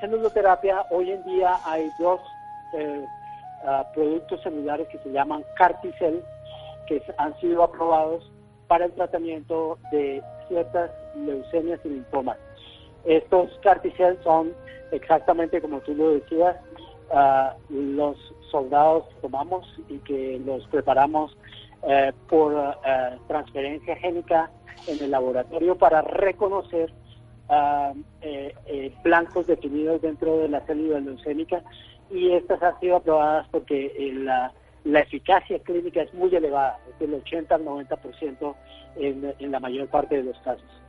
celuloterapia 0.00 0.84
hoy 0.90 1.12
en 1.12 1.22
día 1.24 1.52
hay 1.64 1.88
dos 1.98 2.20
eh, 2.76 3.04
ah, 3.64 3.86
productos 3.94 4.42
celulares 4.42 4.88
que 4.88 4.98
se 4.98 5.10
llaman 5.10 5.44
Carticel, 5.56 6.22
que 6.88 7.00
han 7.18 7.38
sido 7.40 7.62
aprobados 7.62 8.30
para 8.66 8.86
el 8.86 8.92
tratamiento 8.92 9.78
de 9.92 10.22
ciertas 10.48 10.90
leucemias 11.14 11.80
y 11.84 11.88
linfomas. 11.88 12.36
Estos 13.04 13.50
carticel 13.62 14.18
son 14.22 14.52
exactamente 14.92 15.60
como 15.60 15.80
tú 15.80 15.94
lo 15.94 16.12
decías, 16.12 16.56
uh, 17.10 17.72
los 17.72 18.16
soldados 18.50 19.04
que 19.08 19.14
tomamos 19.22 19.66
y 19.88 19.98
que 19.98 20.40
los 20.44 20.66
preparamos 20.68 21.36
uh, 21.82 22.12
por 22.28 22.52
uh, 22.54 22.72
transferencia 23.28 23.96
génica 23.96 24.50
en 24.86 25.02
el 25.02 25.10
laboratorio 25.10 25.76
para 25.76 26.02
reconocer 26.02 26.92
eh, 28.22 28.54
eh, 28.66 28.94
blancos 29.02 29.48
definidos 29.48 30.00
dentro 30.00 30.38
de 30.38 30.48
la 30.48 30.60
célula 30.66 31.00
leucémica 31.00 31.64
y 32.08 32.30
estas 32.30 32.62
han 32.62 32.78
sido 32.78 32.96
aprobadas 32.96 33.48
porque 33.50 33.92
la, 34.14 34.52
la 34.84 35.00
eficacia 35.00 35.58
clínica 35.58 36.02
es 36.02 36.14
muy 36.14 36.32
elevada, 36.34 36.78
del 37.00 37.14
80 37.14 37.52
al 37.52 37.64
90% 37.64 38.54
en, 38.96 39.34
en 39.36 39.50
la 39.50 39.58
mayor 39.58 39.88
parte 39.88 40.18
de 40.18 40.22
los 40.22 40.38
casos. 40.38 40.79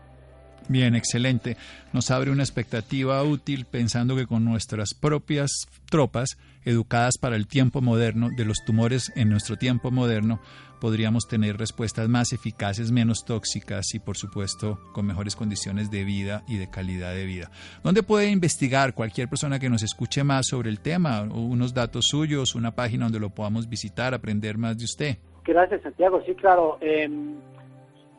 Bien, 0.68 0.96
excelente. 0.96 1.58
Nos 1.92 2.12
abre 2.12 2.32
una 2.32 2.44
expectativa 2.44 3.22
útil 3.24 3.66
pensando 3.66 4.16
que 4.16 4.28
con 4.28 4.46
nuestras 4.46 4.94
propias 4.94 5.68
tropas, 5.90 6.38
educadas 6.64 7.18
para 7.20 7.36
el 7.36 7.48
tiempo 7.48 7.82
moderno, 7.82 8.30
de 8.36 8.46
los 8.46 8.64
tumores 8.66 9.12
en 9.16 9.30
nuestro 9.30 9.58
tiempo 9.58 9.92
moderno, 9.92 10.40
podríamos 10.80 11.28
tener 11.28 11.58
respuestas 11.58 12.10
más 12.10 12.34
eficaces, 12.34 12.92
menos 12.92 13.26
tóxicas 13.26 13.94
y, 13.94 14.00
por 14.00 14.18
supuesto, 14.18 14.80
con 14.94 15.06
mejores 15.06 15.36
condiciones 15.36 15.92
de 15.92 16.04
vida 16.04 16.44
y 16.48 16.58
de 16.58 16.70
calidad 16.70 17.14
de 17.14 17.26
vida. 17.26 17.52
¿Dónde 17.84 18.02
puede 18.02 18.30
investigar 18.30 18.94
cualquier 18.94 19.30
persona 19.30 19.60
que 19.60 19.70
nos 19.70 19.84
escuche 19.84 20.24
más 20.24 20.48
sobre 20.48 20.70
el 20.70 20.80
tema? 20.80 21.22
Unos 21.22 21.74
datos 21.74 22.06
suyos, 22.10 22.56
una 22.56 22.72
página 22.72 23.06
donde 23.06 23.20
lo 23.20 23.30
podamos 23.30 23.70
visitar, 23.70 24.14
aprender 24.14 24.58
más 24.58 24.78
de 24.78 24.86
usted. 24.86 25.18
Gracias, 25.44 25.82
Santiago. 25.82 26.22
Sí, 26.26 26.34
claro. 26.36 26.80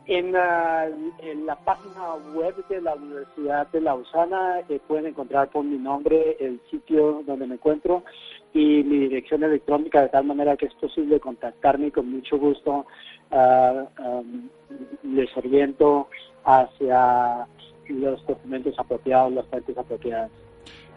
En, 0.06 0.32
la, 0.32 1.56
página 1.64 2.14
web 2.34 2.54
de 2.68 2.80
la 2.80 2.94
Universidad 2.94 3.68
de 3.68 3.80
Lausana 3.80 4.60
eh, 4.68 4.80
pueden 4.86 5.06
encontrar 5.06 5.48
por 5.50 5.64
mi 5.64 5.78
nombre 5.78 6.36
el 6.40 6.60
sitio 6.70 7.22
donde 7.26 7.46
me 7.46 7.54
encuentro 7.54 8.04
y 8.52 8.82
mi 8.82 8.98
dirección 9.00 9.44
electrónica 9.44 10.02
de 10.02 10.08
tal 10.08 10.24
manera 10.24 10.56
que 10.56 10.66
es 10.66 10.74
posible 10.74 11.20
contactarme 11.20 11.86
y 11.86 11.90
con 11.90 12.10
mucho 12.10 12.36
gusto 12.38 12.86
uh, 13.30 14.22
les 15.04 15.36
oriento 15.36 16.08
hacia 16.44 17.46
los 17.88 18.26
documentos 18.26 18.74
apropiados, 18.78 19.32
las 19.32 19.46
fuentes 19.46 19.76
apropiadas. 19.76 20.30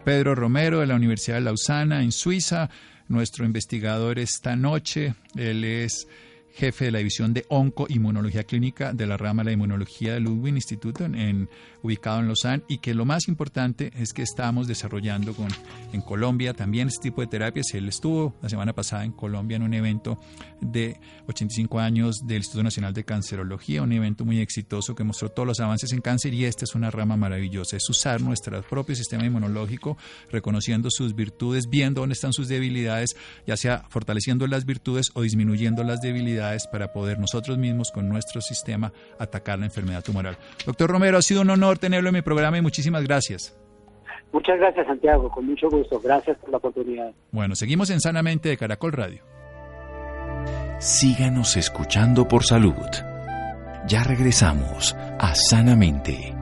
Pedro 0.04 0.34
Romero 0.34 0.80
de 0.80 0.86
la 0.86 0.94
Universidad 0.94 1.36
de 1.36 1.42
Lausana 1.42 2.02
en 2.02 2.12
Suiza, 2.12 2.68
nuestro 3.08 3.44
investigador 3.44 4.18
esta 4.18 4.56
noche, 4.56 5.14
él 5.36 5.64
es 5.64 6.08
jefe 6.56 6.86
de 6.86 6.90
la 6.90 6.98
división 6.98 7.34
de 7.34 7.44
oncoinmunología 7.48 8.44
clínica 8.44 8.94
de 8.94 9.06
la 9.06 9.18
rama 9.18 9.42
de 9.42 9.50
la 9.50 9.52
inmunología 9.52 10.14
del 10.14 10.24
Ludwig 10.24 10.54
Instituto, 10.54 11.04
en, 11.04 11.50
ubicado 11.82 12.20
en 12.20 12.26
Lausanne, 12.26 12.64
y 12.66 12.78
que 12.78 12.94
lo 12.94 13.04
más 13.04 13.28
importante 13.28 13.92
es 13.94 14.14
que 14.14 14.22
estamos 14.22 14.66
desarrollando 14.66 15.34
con, 15.34 15.48
en 15.92 16.00
Colombia 16.00 16.54
también 16.54 16.88
este 16.88 17.10
tipo 17.10 17.20
de 17.20 17.26
terapias. 17.26 17.66
Él 17.74 17.88
estuvo 17.88 18.34
la 18.40 18.48
semana 18.48 18.72
pasada 18.72 19.04
en 19.04 19.12
Colombia 19.12 19.56
en 19.56 19.64
un 19.64 19.74
evento 19.74 20.18
de 20.60 20.98
85 21.28 21.78
años 21.78 22.20
del 22.26 22.38
Instituto 22.38 22.62
Nacional 22.62 22.94
de 22.94 23.04
Cancerología, 23.04 23.82
un 23.82 23.92
evento 23.92 24.24
muy 24.24 24.40
exitoso 24.40 24.94
que 24.94 25.04
mostró 25.04 25.28
todos 25.28 25.46
los 25.46 25.60
avances 25.60 25.92
en 25.92 26.00
cáncer 26.00 26.32
y 26.32 26.46
esta 26.46 26.64
es 26.64 26.74
una 26.74 26.90
rama 26.90 27.18
maravillosa, 27.18 27.76
es 27.76 27.88
usar 27.90 28.22
nuestro 28.22 28.62
propio 28.62 28.96
sistema 28.96 29.26
inmunológico, 29.26 29.98
reconociendo 30.30 30.88
sus 30.90 31.14
virtudes, 31.14 31.68
viendo 31.68 32.00
dónde 32.00 32.14
están 32.14 32.32
sus 32.32 32.48
debilidades, 32.48 33.14
ya 33.46 33.58
sea 33.58 33.84
fortaleciendo 33.90 34.46
las 34.46 34.64
virtudes 34.64 35.10
o 35.12 35.20
disminuyendo 35.20 35.84
las 35.84 36.00
debilidades 36.00 36.45
para 36.70 36.92
poder 36.92 37.18
nosotros 37.18 37.58
mismos 37.58 37.90
con 37.90 38.08
nuestro 38.08 38.40
sistema 38.40 38.92
atacar 39.18 39.58
la 39.58 39.66
enfermedad 39.66 40.02
tumoral. 40.02 40.36
Doctor 40.64 40.90
Romero, 40.90 41.18
ha 41.18 41.22
sido 41.22 41.42
un 41.42 41.50
honor 41.50 41.78
tenerlo 41.78 42.08
en 42.08 42.14
mi 42.14 42.22
programa 42.22 42.58
y 42.58 42.62
muchísimas 42.62 43.02
gracias. 43.04 43.56
Muchas 44.32 44.58
gracias, 44.58 44.86
Santiago, 44.86 45.30
con 45.30 45.46
mucho 45.46 45.68
gusto. 45.68 46.00
Gracias 46.00 46.36
por 46.38 46.50
la 46.50 46.58
oportunidad. 46.58 47.12
Bueno, 47.32 47.54
seguimos 47.54 47.90
en 47.90 48.00
Sanamente 48.00 48.48
de 48.48 48.56
Caracol 48.56 48.92
Radio. 48.92 49.22
Síganos 50.78 51.56
escuchando 51.56 52.28
por 52.28 52.44
salud. 52.44 52.74
Ya 53.86 54.02
regresamos 54.04 54.94
a 55.18 55.34
Sanamente. 55.34 56.34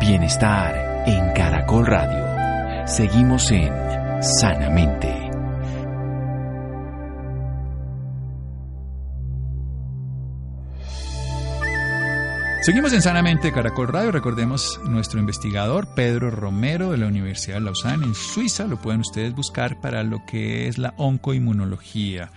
Bienestar 0.00 1.04
en 1.06 1.32
Caracol 1.32 1.86
Radio. 1.86 2.86
Seguimos 2.86 3.50
en 3.52 3.72
Sanamente. 4.22 5.27
Seguimos 12.68 12.92
en 12.92 13.00
Sanamente 13.00 13.50
Caracol 13.50 13.88
Radio. 13.88 14.12
Recordemos 14.12 14.78
nuestro 14.84 15.18
investigador 15.18 15.94
Pedro 15.94 16.30
Romero 16.30 16.90
de 16.90 16.98
la 16.98 17.06
Universidad 17.06 17.54
de 17.54 17.60
Lausanne 17.62 18.04
en 18.04 18.14
Suiza. 18.14 18.66
Lo 18.66 18.78
pueden 18.78 19.00
ustedes 19.00 19.34
buscar 19.34 19.80
para 19.80 20.02
lo 20.02 20.26
que 20.26 20.68
es 20.68 20.76
la 20.76 20.92
oncoinmunología, 20.98 22.30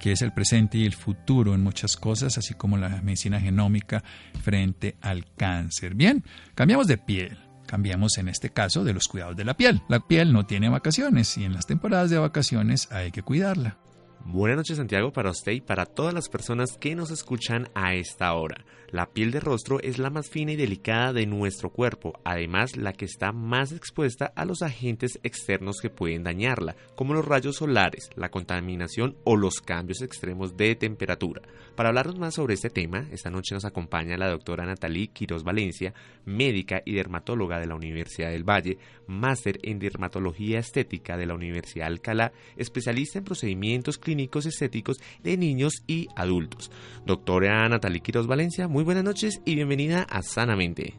que 0.00 0.10
es 0.10 0.22
el 0.22 0.32
presente 0.32 0.78
y 0.78 0.86
el 0.86 0.94
futuro 0.96 1.54
en 1.54 1.62
muchas 1.62 1.96
cosas, 1.96 2.36
así 2.36 2.54
como 2.54 2.76
la 2.76 3.00
medicina 3.00 3.40
genómica 3.40 4.02
frente 4.42 4.96
al 5.02 5.24
cáncer. 5.36 5.94
Bien, 5.94 6.24
cambiamos 6.56 6.88
de 6.88 6.98
piel. 6.98 7.38
Cambiamos 7.68 8.18
en 8.18 8.26
este 8.26 8.50
caso 8.50 8.82
de 8.82 8.92
los 8.92 9.06
cuidados 9.06 9.36
de 9.36 9.44
la 9.44 9.56
piel. 9.56 9.82
La 9.88 10.00
piel 10.00 10.32
no 10.32 10.46
tiene 10.46 10.68
vacaciones 10.68 11.38
y 11.38 11.44
en 11.44 11.52
las 11.52 11.66
temporadas 11.66 12.10
de 12.10 12.18
vacaciones 12.18 12.90
hay 12.90 13.12
que 13.12 13.22
cuidarla. 13.22 13.78
Buenas 14.24 14.56
noches 14.56 14.78
Santiago 14.78 15.12
para 15.12 15.30
usted 15.30 15.52
y 15.52 15.60
para 15.60 15.86
todas 15.86 16.12
las 16.12 16.28
personas 16.28 16.76
que 16.76 16.96
nos 16.96 17.12
escuchan 17.12 17.68
a 17.76 17.94
esta 17.94 18.32
hora. 18.34 18.64
La 18.90 19.06
piel 19.06 19.32
de 19.32 19.40
rostro 19.40 19.80
es 19.80 19.98
la 19.98 20.10
más 20.10 20.30
fina 20.30 20.52
y 20.52 20.56
delicada 20.56 21.12
de 21.12 21.26
nuestro 21.26 21.70
cuerpo, 21.70 22.20
además 22.24 22.76
la 22.76 22.92
que 22.92 23.04
está 23.04 23.32
más 23.32 23.72
expuesta 23.72 24.32
a 24.36 24.44
los 24.44 24.62
agentes 24.62 25.18
externos 25.24 25.78
que 25.82 25.90
pueden 25.90 26.22
dañarla, 26.22 26.76
como 26.94 27.12
los 27.12 27.24
rayos 27.24 27.56
solares, 27.56 28.10
la 28.14 28.30
contaminación 28.30 29.16
o 29.24 29.36
los 29.36 29.60
cambios 29.60 30.02
extremos 30.02 30.56
de 30.56 30.76
temperatura. 30.76 31.42
Para 31.74 31.88
hablarnos 31.88 32.18
más 32.18 32.34
sobre 32.34 32.54
este 32.54 32.70
tema, 32.70 33.06
esta 33.10 33.30
noche 33.30 33.54
nos 33.54 33.64
acompaña 33.64 34.16
la 34.16 34.30
doctora 34.30 34.64
Natalie 34.64 35.08
Quiroz 35.08 35.42
Valencia, 35.42 35.92
médica 36.24 36.80
y 36.84 36.94
dermatóloga 36.94 37.58
de 37.58 37.66
la 37.66 37.74
Universidad 37.74 38.30
del 38.30 38.48
Valle, 38.48 38.78
máster 39.08 39.58
en 39.62 39.78
dermatología 39.78 40.58
estética 40.58 41.16
de 41.16 41.26
la 41.26 41.34
Universidad 41.34 41.88
Alcalá, 41.88 42.32
especialista 42.56 43.18
en 43.18 43.24
procedimientos 43.24 43.98
clínicos 43.98 44.46
estéticos 44.46 44.98
de 45.22 45.36
niños 45.36 45.82
y 45.86 46.08
adultos. 46.16 46.70
Doctora 47.04 47.68
Natalie 47.68 48.00
Quiroz 48.00 48.26
Valencia, 48.26 48.68
muy 48.76 48.84
buenas 48.84 49.04
noches 49.04 49.40
y 49.46 49.54
bienvenida 49.54 50.02
a 50.02 50.20
Sanamente. 50.20 50.92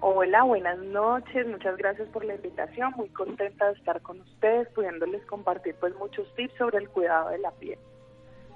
Hola, 0.00 0.42
buenas 0.42 0.76
noches, 0.78 1.46
muchas 1.46 1.76
gracias 1.76 2.08
por 2.08 2.24
la 2.24 2.34
invitación, 2.34 2.92
muy 2.96 3.08
contenta 3.10 3.66
de 3.68 3.74
estar 3.74 4.02
con 4.02 4.20
ustedes, 4.20 4.66
pudiéndoles 4.70 5.24
compartir 5.26 5.76
pues 5.78 5.94
muchos 5.94 6.26
tips 6.34 6.54
sobre 6.58 6.78
el 6.78 6.88
cuidado 6.88 7.30
de 7.30 7.38
la 7.38 7.52
piel. 7.52 7.78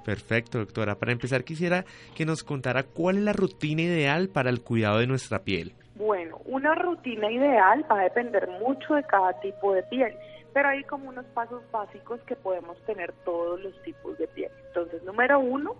Perfecto, 0.04 0.58
doctora. 0.58 0.96
Para 0.96 1.12
empezar, 1.12 1.44
quisiera 1.44 1.84
que 2.16 2.26
nos 2.26 2.42
contara 2.42 2.82
cuál 2.82 3.18
es 3.18 3.22
la 3.22 3.32
rutina 3.32 3.82
ideal 3.82 4.28
para 4.28 4.50
el 4.50 4.60
cuidado 4.60 4.98
de 4.98 5.06
nuestra 5.06 5.44
piel. 5.44 5.72
Bueno, 5.94 6.40
una 6.44 6.74
rutina 6.74 7.30
ideal 7.30 7.86
va 7.88 8.00
a 8.00 8.02
depender 8.02 8.48
mucho 8.60 8.94
de 8.94 9.04
cada 9.04 9.38
tipo 9.38 9.72
de 9.72 9.84
piel, 9.84 10.16
pero 10.52 10.70
hay 10.70 10.82
como 10.82 11.10
unos 11.10 11.26
pasos 11.26 11.62
básicos 11.70 12.20
que 12.22 12.34
podemos 12.34 12.76
tener 12.86 13.12
todos 13.24 13.62
los 13.62 13.80
tipos 13.84 14.18
de 14.18 14.26
piel. 14.26 14.50
Entonces, 14.66 15.00
número 15.04 15.38
uno, 15.38 15.76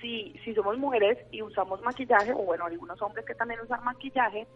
si, 0.00 0.38
si 0.44 0.54
somos 0.54 0.78
mujeres 0.78 1.18
y 1.30 1.42
usamos 1.42 1.80
maquillaje, 1.82 2.32
o 2.32 2.38
bueno, 2.38 2.64
algunos 2.66 3.00
hombres 3.02 3.24
que 3.24 3.34
también 3.34 3.60
usan 3.60 3.84
maquillaje, 3.84 4.46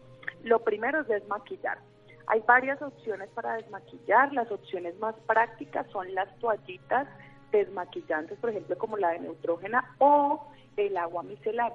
lo 0.43 0.61
primero 0.61 1.01
es 1.01 1.09
desmaquillar. 1.09 1.79
Hay 2.27 2.41
varias 2.47 2.81
opciones 2.81 3.29
para 3.31 3.55
desmaquillar. 3.55 4.33
Las 4.33 4.51
opciones 4.51 4.99
más 4.99 5.15
prácticas 5.27 5.87
son 5.91 6.15
las 6.15 6.35
toallitas 6.39 7.09
desmaquillantes, 7.51 8.39
por 8.39 8.51
ejemplo, 8.51 8.79
como 8.79 8.97
la 8.97 9.11
de 9.11 9.21
Neutrógena 9.21 9.95
o 9.99 10.47
el 10.77 10.97
agua 10.97 11.23
micelar. 11.23 11.73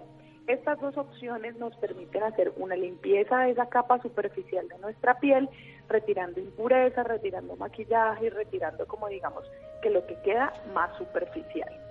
Estas 0.48 0.80
dos 0.80 0.98
opciones 0.98 1.58
nos 1.58 1.76
permiten 1.76 2.24
hacer 2.24 2.54
una 2.56 2.76
limpieza 2.76 3.40
de 3.40 3.52
esa 3.52 3.68
capa 3.68 4.02
superficial 4.02 4.68
de 4.70 4.78
nuestra 4.80 5.20
piel, 5.20 5.50
retirando 5.90 6.40
impurezas, 6.40 7.06
retirando 7.06 7.58
maquillaje 7.58 8.28
y 8.28 8.30
retirando, 8.30 8.88
como 8.88 9.10
digamos, 9.10 9.44
que 9.82 9.90
lo 9.90 10.06
que 10.08 10.16
queda 10.22 10.54
más 10.74 10.98
superficial. 10.98 11.87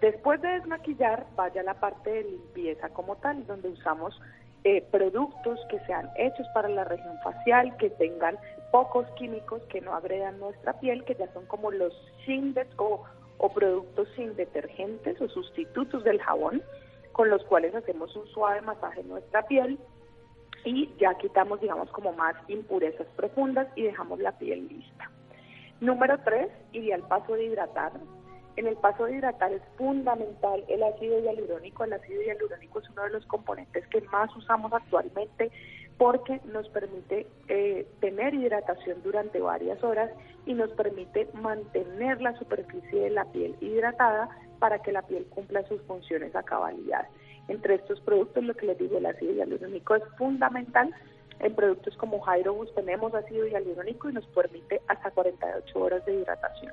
Después 0.00 0.40
de 0.40 0.48
desmaquillar, 0.48 1.26
vaya 1.34 1.62
la 1.62 1.74
parte 1.74 2.10
de 2.10 2.24
limpieza 2.24 2.88
como 2.90 3.16
tal, 3.16 3.46
donde 3.46 3.68
usamos 3.68 4.20
eh, 4.64 4.82
productos 4.90 5.58
que 5.70 5.80
sean 5.80 6.08
hechos 6.16 6.46
para 6.54 6.68
la 6.68 6.84
región 6.84 7.18
facial, 7.22 7.76
que 7.78 7.90
tengan 7.90 8.38
pocos 8.70 9.06
químicos 9.16 9.62
que 9.70 9.80
no 9.80 9.94
agredan 9.94 10.38
nuestra 10.38 10.74
piel, 10.78 11.04
que 11.04 11.14
ya 11.14 11.32
son 11.32 11.46
como 11.46 11.70
los 11.70 11.92
sin 12.26 12.54
o, 12.76 13.02
o 13.38 13.48
productos 13.48 14.08
sin 14.14 14.36
detergentes 14.36 15.20
o 15.20 15.28
sustitutos 15.28 16.04
del 16.04 16.20
jabón, 16.20 16.62
con 17.12 17.30
los 17.30 17.42
cuales 17.44 17.74
hacemos 17.74 18.14
un 18.14 18.26
suave 18.28 18.60
masaje 18.60 19.00
en 19.00 19.08
nuestra 19.08 19.42
piel 19.46 19.78
y 20.64 20.90
ya 20.98 21.14
quitamos, 21.14 21.60
digamos, 21.60 21.90
como 21.90 22.12
más 22.12 22.34
impurezas 22.48 23.06
profundas 23.16 23.68
y 23.74 23.82
dejamos 23.82 24.20
la 24.20 24.32
piel 24.38 24.68
lista. 24.68 25.10
Número 25.80 26.18
tres, 26.24 26.50
ideal 26.72 27.02
paso 27.08 27.34
de 27.34 27.44
hidratar. 27.44 27.92
En 28.58 28.66
el 28.66 28.74
paso 28.74 29.04
de 29.04 29.14
hidratar 29.14 29.52
es 29.52 29.62
fundamental 29.76 30.64
el 30.66 30.82
ácido 30.82 31.20
hialurónico. 31.20 31.84
El 31.84 31.92
ácido 31.92 32.20
hialurónico 32.22 32.80
es 32.80 32.90
uno 32.90 33.04
de 33.04 33.10
los 33.10 33.24
componentes 33.26 33.86
que 33.86 34.00
más 34.10 34.34
usamos 34.34 34.72
actualmente 34.72 35.52
porque 35.96 36.40
nos 36.52 36.68
permite 36.70 37.28
eh, 37.46 37.86
tener 38.00 38.34
hidratación 38.34 39.00
durante 39.04 39.38
varias 39.38 39.80
horas 39.84 40.10
y 40.44 40.54
nos 40.54 40.72
permite 40.72 41.28
mantener 41.34 42.20
la 42.20 42.36
superficie 42.36 43.02
de 43.02 43.10
la 43.10 43.26
piel 43.26 43.54
hidratada 43.60 44.28
para 44.58 44.80
que 44.80 44.90
la 44.90 45.02
piel 45.02 45.24
cumpla 45.26 45.64
sus 45.68 45.80
funciones 45.82 46.34
a 46.34 46.42
cabalidad. 46.42 47.06
Entre 47.46 47.76
estos 47.76 48.00
productos, 48.00 48.42
lo 48.42 48.54
que 48.54 48.66
les 48.66 48.78
digo, 48.78 48.98
el 48.98 49.06
ácido 49.06 49.34
hialurónico 49.34 49.94
es 49.94 50.02
fundamental. 50.16 50.92
En 51.38 51.54
productos 51.54 51.96
como 51.96 52.20
Hydrobus 52.26 52.74
tenemos 52.74 53.14
ácido 53.14 53.46
hialurónico 53.46 54.10
y 54.10 54.14
nos 54.14 54.26
permite 54.26 54.82
hasta 54.88 55.12
48 55.12 55.78
horas 55.78 56.04
de 56.06 56.14
hidratación. 56.14 56.72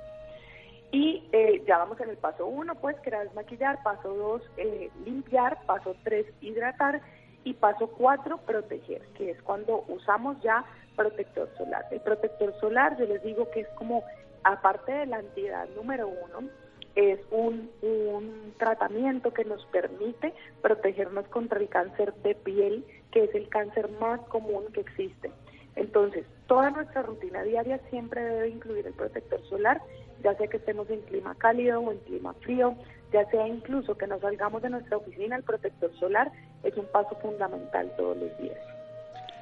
Y 0.96 1.28
eh, 1.34 1.62
ya 1.68 1.78
vamos 1.78 2.00
en 2.00 2.10
el 2.10 2.16
paso 2.16 2.48
uno, 2.48 2.74
pues, 2.76 2.98
que 3.02 3.10
era 3.10 3.22
desmaquillar, 3.22 3.84
paso 3.84 4.14
dos, 4.14 4.42
eh, 4.56 4.90
limpiar, 5.04 5.58
paso 5.66 5.94
tres, 6.06 6.26
hidratar 6.40 7.02
y 7.44 7.54
paso 7.54 7.88
cuatro, 7.88 8.38
proteger, 8.38 9.02
que 9.18 9.32
es 9.32 9.42
cuando 9.42 9.84
usamos 9.90 10.42
ya 10.42 10.64
protector 10.96 11.50
solar. 11.58 11.86
El 11.92 12.00
protector 12.00 12.58
solar, 12.62 12.98
yo 12.98 13.08
les 13.08 13.22
digo 13.24 13.52
que 13.52 13.60
es 13.60 13.68
como, 13.76 14.06
aparte 14.46 14.94
de 14.94 15.06
la 15.08 15.20
entidad 15.20 15.68
número 15.76 16.08
uno, 16.08 16.48
es 16.96 17.20
un, 17.30 17.70
un 17.82 18.54
tratamiento 18.58 19.34
que 19.34 19.44
nos 19.44 19.66
permite 19.66 20.34
protegernos 20.62 21.28
contra 21.28 21.60
el 21.60 21.68
cáncer 21.68 22.14
de 22.24 22.36
piel, 22.36 22.86
que 23.12 23.26
es 23.26 23.36
el 23.36 23.50
cáncer 23.50 23.90
más 24.00 24.22
común 24.30 24.64
que 24.72 24.80
existe. 24.80 25.30
Entonces, 25.76 26.26
toda 26.48 26.70
nuestra 26.70 27.02
rutina 27.02 27.44
diaria 27.44 27.80
siempre 27.90 28.22
debe 28.24 28.48
incluir 28.48 28.88
el 28.88 28.94
protector 28.94 29.42
solar, 29.50 29.82
ya 30.26 30.34
sea 30.34 30.48
que 30.48 30.58
estemos 30.58 30.90
en 30.90 31.02
clima 31.02 31.36
cálido 31.36 31.80
o 31.82 31.92
en 31.92 32.00
clima 32.00 32.34
frío, 32.42 32.74
ya 33.14 33.30
sea 33.30 33.48
incluso 33.48 33.96
que 33.96 34.08
nos 34.08 34.22
salgamos 34.22 34.60
de 34.64 34.72
nuestra 34.72 34.98
oficina, 34.98 35.36
el 35.36 35.44
protector 35.44 35.94
solar 36.00 36.32
es 36.64 36.76
un 36.76 36.88
paso 36.88 37.16
fundamental 37.22 37.92
todos 37.96 38.18
los 38.18 38.36
días. 38.40 38.58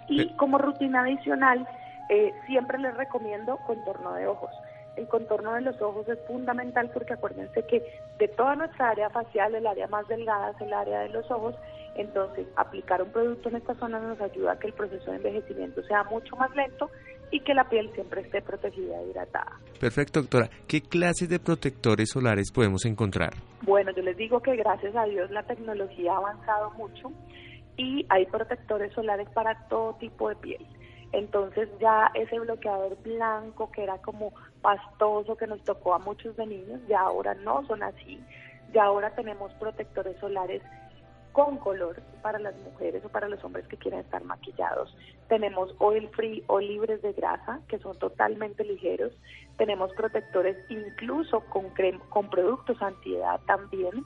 Y 0.09 0.27
como 0.35 0.57
rutina 0.57 1.03
adicional, 1.03 1.65
eh, 2.09 2.33
siempre 2.47 2.77
les 2.79 2.97
recomiendo 2.97 3.57
contorno 3.65 4.13
de 4.15 4.27
ojos. 4.27 4.51
El 4.97 5.07
contorno 5.07 5.53
de 5.53 5.61
los 5.61 5.81
ojos 5.81 6.07
es 6.09 6.19
fundamental 6.27 6.89
porque 6.93 7.13
acuérdense 7.13 7.65
que 7.65 7.81
de 8.19 8.27
toda 8.27 8.57
nuestra 8.57 8.89
área 8.89 9.09
facial, 9.09 9.55
el 9.55 9.65
área 9.65 9.87
más 9.87 10.05
delgada 10.09 10.51
es 10.51 10.59
el 10.59 10.73
área 10.73 10.99
de 10.99 11.09
los 11.09 11.31
ojos, 11.31 11.55
entonces 11.95 12.45
aplicar 12.57 13.01
un 13.01 13.09
producto 13.09 13.47
en 13.47 13.55
esta 13.55 13.73
zona 13.75 13.99
nos 13.99 14.19
ayuda 14.19 14.51
a 14.51 14.59
que 14.59 14.67
el 14.67 14.73
proceso 14.73 15.11
de 15.11 15.17
envejecimiento 15.17 15.81
sea 15.83 16.03
mucho 16.03 16.35
más 16.35 16.53
lento 16.53 16.89
y 17.33 17.39
que 17.39 17.55
la 17.55 17.67
piel 17.67 17.91
siempre 17.95 18.21
esté 18.21 18.43
protegida 18.43 19.01
e 19.01 19.09
hidratada. 19.09 19.57
Perfecto, 19.79 20.21
doctora. 20.21 20.47
¿Qué 20.67 20.81
clases 20.81 21.27
de 21.27 21.39
protectores 21.39 22.11
solares 22.11 22.51
podemos 22.51 22.85
encontrar? 22.85 23.33
Bueno, 23.63 23.91
yo 23.95 24.03
les 24.03 24.15
digo 24.15 24.39
que 24.39 24.55
gracias 24.55 24.95
a 24.95 25.05
Dios 25.05 25.31
la 25.31 25.41
tecnología 25.41 26.13
ha 26.13 26.17
avanzado 26.17 26.69
mucho 26.77 27.11
y 27.75 28.05
hay 28.09 28.27
protectores 28.27 28.93
solares 28.93 29.27
para 29.29 29.67
todo 29.67 29.95
tipo 29.95 30.29
de 30.29 30.35
piel. 30.35 30.67
Entonces 31.11 31.69
ya 31.79 32.11
ese 32.13 32.39
bloqueador 32.39 33.01
blanco 33.01 33.71
que 33.71 33.81
era 33.81 33.97
como 33.97 34.31
pastoso 34.61 35.35
que 35.35 35.47
nos 35.47 35.63
tocó 35.63 35.95
a 35.95 35.99
muchos 35.99 36.37
de 36.37 36.45
niños, 36.45 36.81
ya 36.87 36.99
ahora 36.99 37.33
no 37.33 37.65
son 37.65 37.81
así. 37.81 38.23
Ya 38.75 38.83
ahora 38.83 39.09
tenemos 39.15 39.51
protectores 39.53 40.15
solares 40.19 40.61
con 41.33 41.57
color 41.57 42.01
para 42.21 42.39
las 42.39 42.55
mujeres 42.57 43.03
o 43.03 43.09
para 43.09 43.27
los 43.27 43.43
hombres 43.43 43.67
que 43.67 43.75
quieren 43.75 43.99
estar 43.99 44.23
maquillados. 44.23 44.95
Tenemos 45.27 45.75
oil 45.79 46.07
free 46.09 46.43
o 46.47 46.59
libres 46.59 47.01
de 47.01 47.11
grasa, 47.11 47.59
que 47.67 47.79
son 47.79 47.97
totalmente 47.97 48.63
ligeros. 48.63 49.11
Tenemos 49.57 49.91
protectores 49.93 50.55
incluso 50.69 51.41
con, 51.49 51.73
con 52.09 52.29
productos 52.29 52.81
antiedad 52.81 53.41
también 53.45 54.05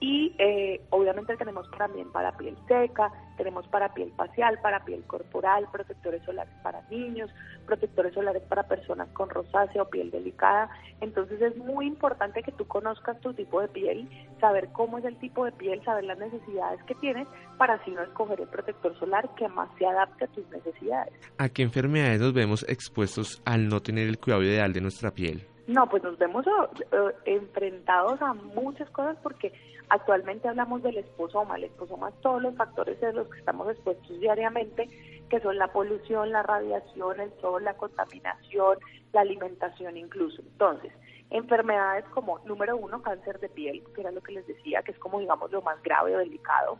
y 0.00 0.32
eh, 0.38 0.80
obviamente 0.90 1.36
tenemos 1.36 1.68
también 1.76 2.10
para 2.12 2.36
piel 2.36 2.56
seca, 2.68 3.10
tenemos 3.36 3.66
para 3.66 3.92
piel 3.94 4.12
facial, 4.16 4.58
para 4.62 4.84
piel 4.84 5.02
corporal, 5.04 5.66
protectores 5.72 6.22
solares 6.24 6.54
para 6.62 6.82
niños, 6.88 7.30
protectores 7.66 8.14
solares 8.14 8.42
para 8.44 8.68
personas 8.68 9.08
con 9.08 9.28
rosácea 9.28 9.82
o 9.82 9.88
piel 9.88 10.12
delicada. 10.12 10.70
Entonces 11.00 11.40
es 11.42 11.56
muy 11.56 11.86
importante 11.86 12.42
que 12.44 12.52
tú 12.52 12.66
conozcas 12.66 13.20
tu 13.20 13.34
tipo 13.34 13.60
de 13.60 13.68
piel, 13.68 14.08
saber 14.40 14.68
cómo 14.72 14.98
es 14.98 15.04
el 15.04 15.16
tipo 15.16 15.44
de 15.44 15.52
piel, 15.52 15.82
saber 15.84 16.04
las 16.04 16.18
necesidades 16.18 16.80
que 16.84 16.94
tienes 16.94 17.26
para 17.56 17.74
así 17.74 17.90
no 17.90 18.02
escoger 18.02 18.40
el 18.40 18.48
protector 18.48 18.96
solar 19.00 19.28
que 19.34 19.48
más 19.48 19.68
se 19.78 19.86
adapte 19.86 20.24
a 20.24 20.28
tus 20.28 20.48
necesidades. 20.50 21.12
¿A 21.38 21.48
qué 21.48 21.62
enfermedades 21.62 22.20
nos 22.20 22.32
vemos 22.32 22.64
expuestos 22.68 23.42
al 23.44 23.68
no 23.68 23.80
tener 23.80 24.06
el 24.06 24.18
cuidado 24.18 24.44
ideal 24.44 24.72
de 24.72 24.80
nuestra 24.80 25.10
piel? 25.10 25.44
No, 25.68 25.86
pues 25.86 26.02
nos 26.02 26.16
vemos 26.16 26.46
eh, 26.46 27.14
enfrentados 27.26 28.22
a 28.22 28.32
muchas 28.32 28.88
cosas 28.88 29.18
porque 29.22 29.52
actualmente 29.90 30.48
hablamos 30.48 30.82
del 30.82 30.96
esposoma. 30.96 31.56
El 31.56 31.64
esposoma 31.64 32.08
es 32.08 32.18
todos 32.22 32.40
los 32.40 32.56
factores 32.56 32.98
de 33.02 33.12
los 33.12 33.28
que 33.28 33.38
estamos 33.38 33.68
expuestos 33.68 34.18
diariamente, 34.18 34.88
que 35.28 35.40
son 35.40 35.58
la 35.58 35.68
polución, 35.68 36.32
la 36.32 36.42
radiación, 36.42 37.20
el 37.20 37.30
sol, 37.42 37.64
la 37.64 37.74
contaminación, 37.74 38.78
la 39.12 39.20
alimentación 39.20 39.98
incluso. 39.98 40.40
Entonces, 40.40 40.90
enfermedades 41.28 42.06
como, 42.14 42.38
número 42.46 42.74
uno, 42.78 43.02
cáncer 43.02 43.38
de 43.38 43.50
piel, 43.50 43.84
que 43.94 44.00
era 44.00 44.10
lo 44.10 44.22
que 44.22 44.32
les 44.32 44.46
decía, 44.46 44.82
que 44.82 44.92
es 44.92 44.98
como, 44.98 45.20
digamos, 45.20 45.52
lo 45.52 45.60
más 45.60 45.82
grave 45.82 46.16
o 46.16 46.18
delicado, 46.18 46.78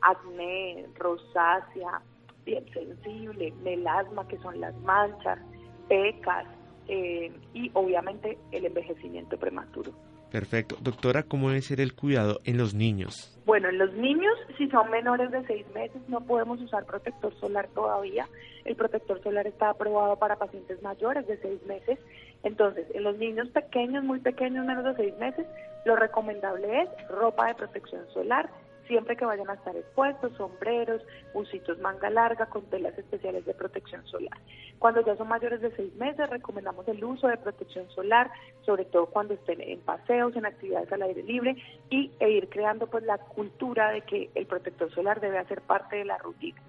acné, 0.00 0.86
rosácea, 0.96 2.00
piel 2.44 2.64
sensible, 2.72 3.52
melasma, 3.62 4.26
que 4.26 4.38
son 4.38 4.58
las 4.62 4.74
manchas, 4.76 5.38
pecas, 5.90 6.46
eh, 6.92 7.30
y 7.54 7.70
obviamente 7.74 8.36
el 8.50 8.66
envejecimiento 8.66 9.38
prematuro. 9.38 9.92
Perfecto. 10.32 10.76
Doctora, 10.80 11.22
¿cómo 11.22 11.48
debe 11.48 11.62
ser 11.62 11.80
el 11.80 11.94
cuidado 11.94 12.40
en 12.44 12.58
los 12.58 12.74
niños? 12.74 13.38
Bueno, 13.46 13.68
en 13.68 13.78
los 13.78 13.92
niños, 13.94 14.32
si 14.58 14.68
son 14.70 14.90
menores 14.90 15.30
de 15.30 15.44
seis 15.46 15.66
meses, 15.72 16.00
no 16.08 16.20
podemos 16.20 16.60
usar 16.60 16.84
protector 16.86 17.32
solar 17.38 17.68
todavía. 17.74 18.28
El 18.64 18.74
protector 18.74 19.22
solar 19.22 19.46
está 19.46 19.70
aprobado 19.70 20.16
para 20.16 20.36
pacientes 20.36 20.82
mayores 20.82 21.26
de 21.28 21.36
seis 21.38 21.64
meses. 21.66 21.98
Entonces, 22.42 22.86
en 22.92 23.04
los 23.04 23.16
niños 23.18 23.48
pequeños, 23.50 24.02
muy 24.02 24.18
pequeños, 24.18 24.66
menos 24.66 24.84
de 24.84 24.96
seis 24.96 25.16
meses, 25.18 25.46
lo 25.84 25.94
recomendable 25.94 26.82
es 26.82 26.88
ropa 27.08 27.46
de 27.46 27.54
protección 27.54 28.02
solar, 28.12 28.50
siempre 28.90 29.16
que 29.16 29.24
vayan 29.24 29.48
a 29.48 29.54
estar 29.54 29.76
expuestos, 29.76 30.32
sombreros, 30.36 31.00
bucitos 31.32 31.78
manga 31.78 32.10
larga 32.10 32.46
con 32.46 32.64
telas 32.64 32.98
especiales 32.98 33.46
de 33.46 33.54
protección 33.54 34.04
solar. 34.08 34.36
Cuando 34.80 35.00
ya 35.06 35.16
son 35.16 35.28
mayores 35.28 35.60
de 35.60 35.70
seis 35.76 35.94
meses, 35.94 36.28
recomendamos 36.28 36.88
el 36.88 37.04
uso 37.04 37.28
de 37.28 37.36
protección 37.36 37.88
solar, 37.90 38.32
sobre 38.66 38.84
todo 38.86 39.06
cuando 39.06 39.34
estén 39.34 39.60
en 39.60 39.78
paseos, 39.78 40.34
en 40.34 40.44
actividades 40.44 40.92
al 40.92 41.02
aire 41.02 41.22
libre 41.22 41.56
y 41.88 42.10
e 42.18 42.30
ir 42.30 42.48
creando 42.48 42.88
pues 42.88 43.04
la 43.04 43.18
cultura 43.18 43.92
de 43.92 44.00
que 44.00 44.28
el 44.34 44.46
protector 44.46 44.92
solar 44.92 45.20
debe 45.20 45.38
hacer 45.38 45.60
parte 45.60 45.94
de 45.94 46.06
la 46.06 46.18
rutina. 46.18 46.60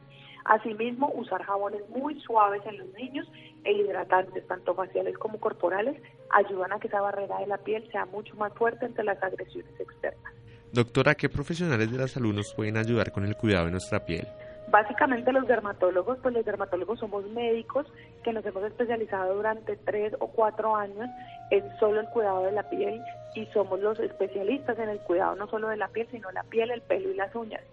Asimismo, 0.46 1.12
usar 1.16 1.42
jabones 1.42 1.82
muy 1.90 2.22
suaves 2.22 2.62
en 2.68 2.78
los 2.78 2.94
niños 2.94 3.28
e 3.64 3.72
hidratantes, 3.72 4.46
tanto 4.46 4.76
faciales 4.76 5.18
como 5.18 5.40
corporales, 5.40 6.00
ayudan 6.30 6.72
a 6.74 6.80
que 6.80 6.88
esa 6.88 7.02
barrera 7.02 7.40
de 7.40 7.48
la 7.48 7.58
piel 7.58 7.90
sea 7.92 8.06
mucho 8.06 8.36
más 8.36 8.54
fuerte 8.54 8.86
ante 8.86 9.04
las 9.04 9.22
agresiones 9.24 9.80
externas. 9.80 10.41
Doctora, 10.74 11.16
¿qué 11.16 11.28
profesionales 11.28 11.92
de 11.92 11.98
la 11.98 12.08
salud 12.08 12.34
nos 12.34 12.54
pueden 12.54 12.78
ayudar 12.78 13.12
con 13.12 13.26
el 13.26 13.36
cuidado 13.36 13.66
de 13.66 13.72
nuestra 13.72 14.06
piel? 14.06 14.26
Básicamente 14.70 15.34
los 15.34 15.46
dermatólogos, 15.46 16.20
pues 16.24 16.34
los 16.34 16.46
dermatólogos 16.46 17.00
somos 17.00 17.26
médicos 17.32 17.86
que 18.24 18.32
nos 18.32 18.46
hemos 18.46 18.64
especializado 18.64 19.36
durante 19.36 19.76
tres 19.76 20.14
o 20.20 20.28
cuatro 20.28 20.74
años 20.74 21.10
en 21.50 21.64
solo 21.78 22.00
el 22.00 22.08
cuidado 22.08 22.44
de 22.44 22.54
la 22.54 22.70
piel 22.70 23.02
y 23.36 23.46
somos 23.48 23.82
los 23.82 24.00
especialistas 24.00 24.80
en 24.80 24.88
el 24.88 25.00
cuidado 25.00 25.36
no 25.36 25.48
solo 25.50 25.68
de 25.68 25.76
la 25.76 25.90
piel, 25.90 26.08
sino 26.10 26.32
la 26.32 26.44
piel, 26.44 26.72
el 26.72 26.82
pelo 26.82 27.10
y 27.10 27.16
las 27.16 27.36
uñas. 27.36 27.64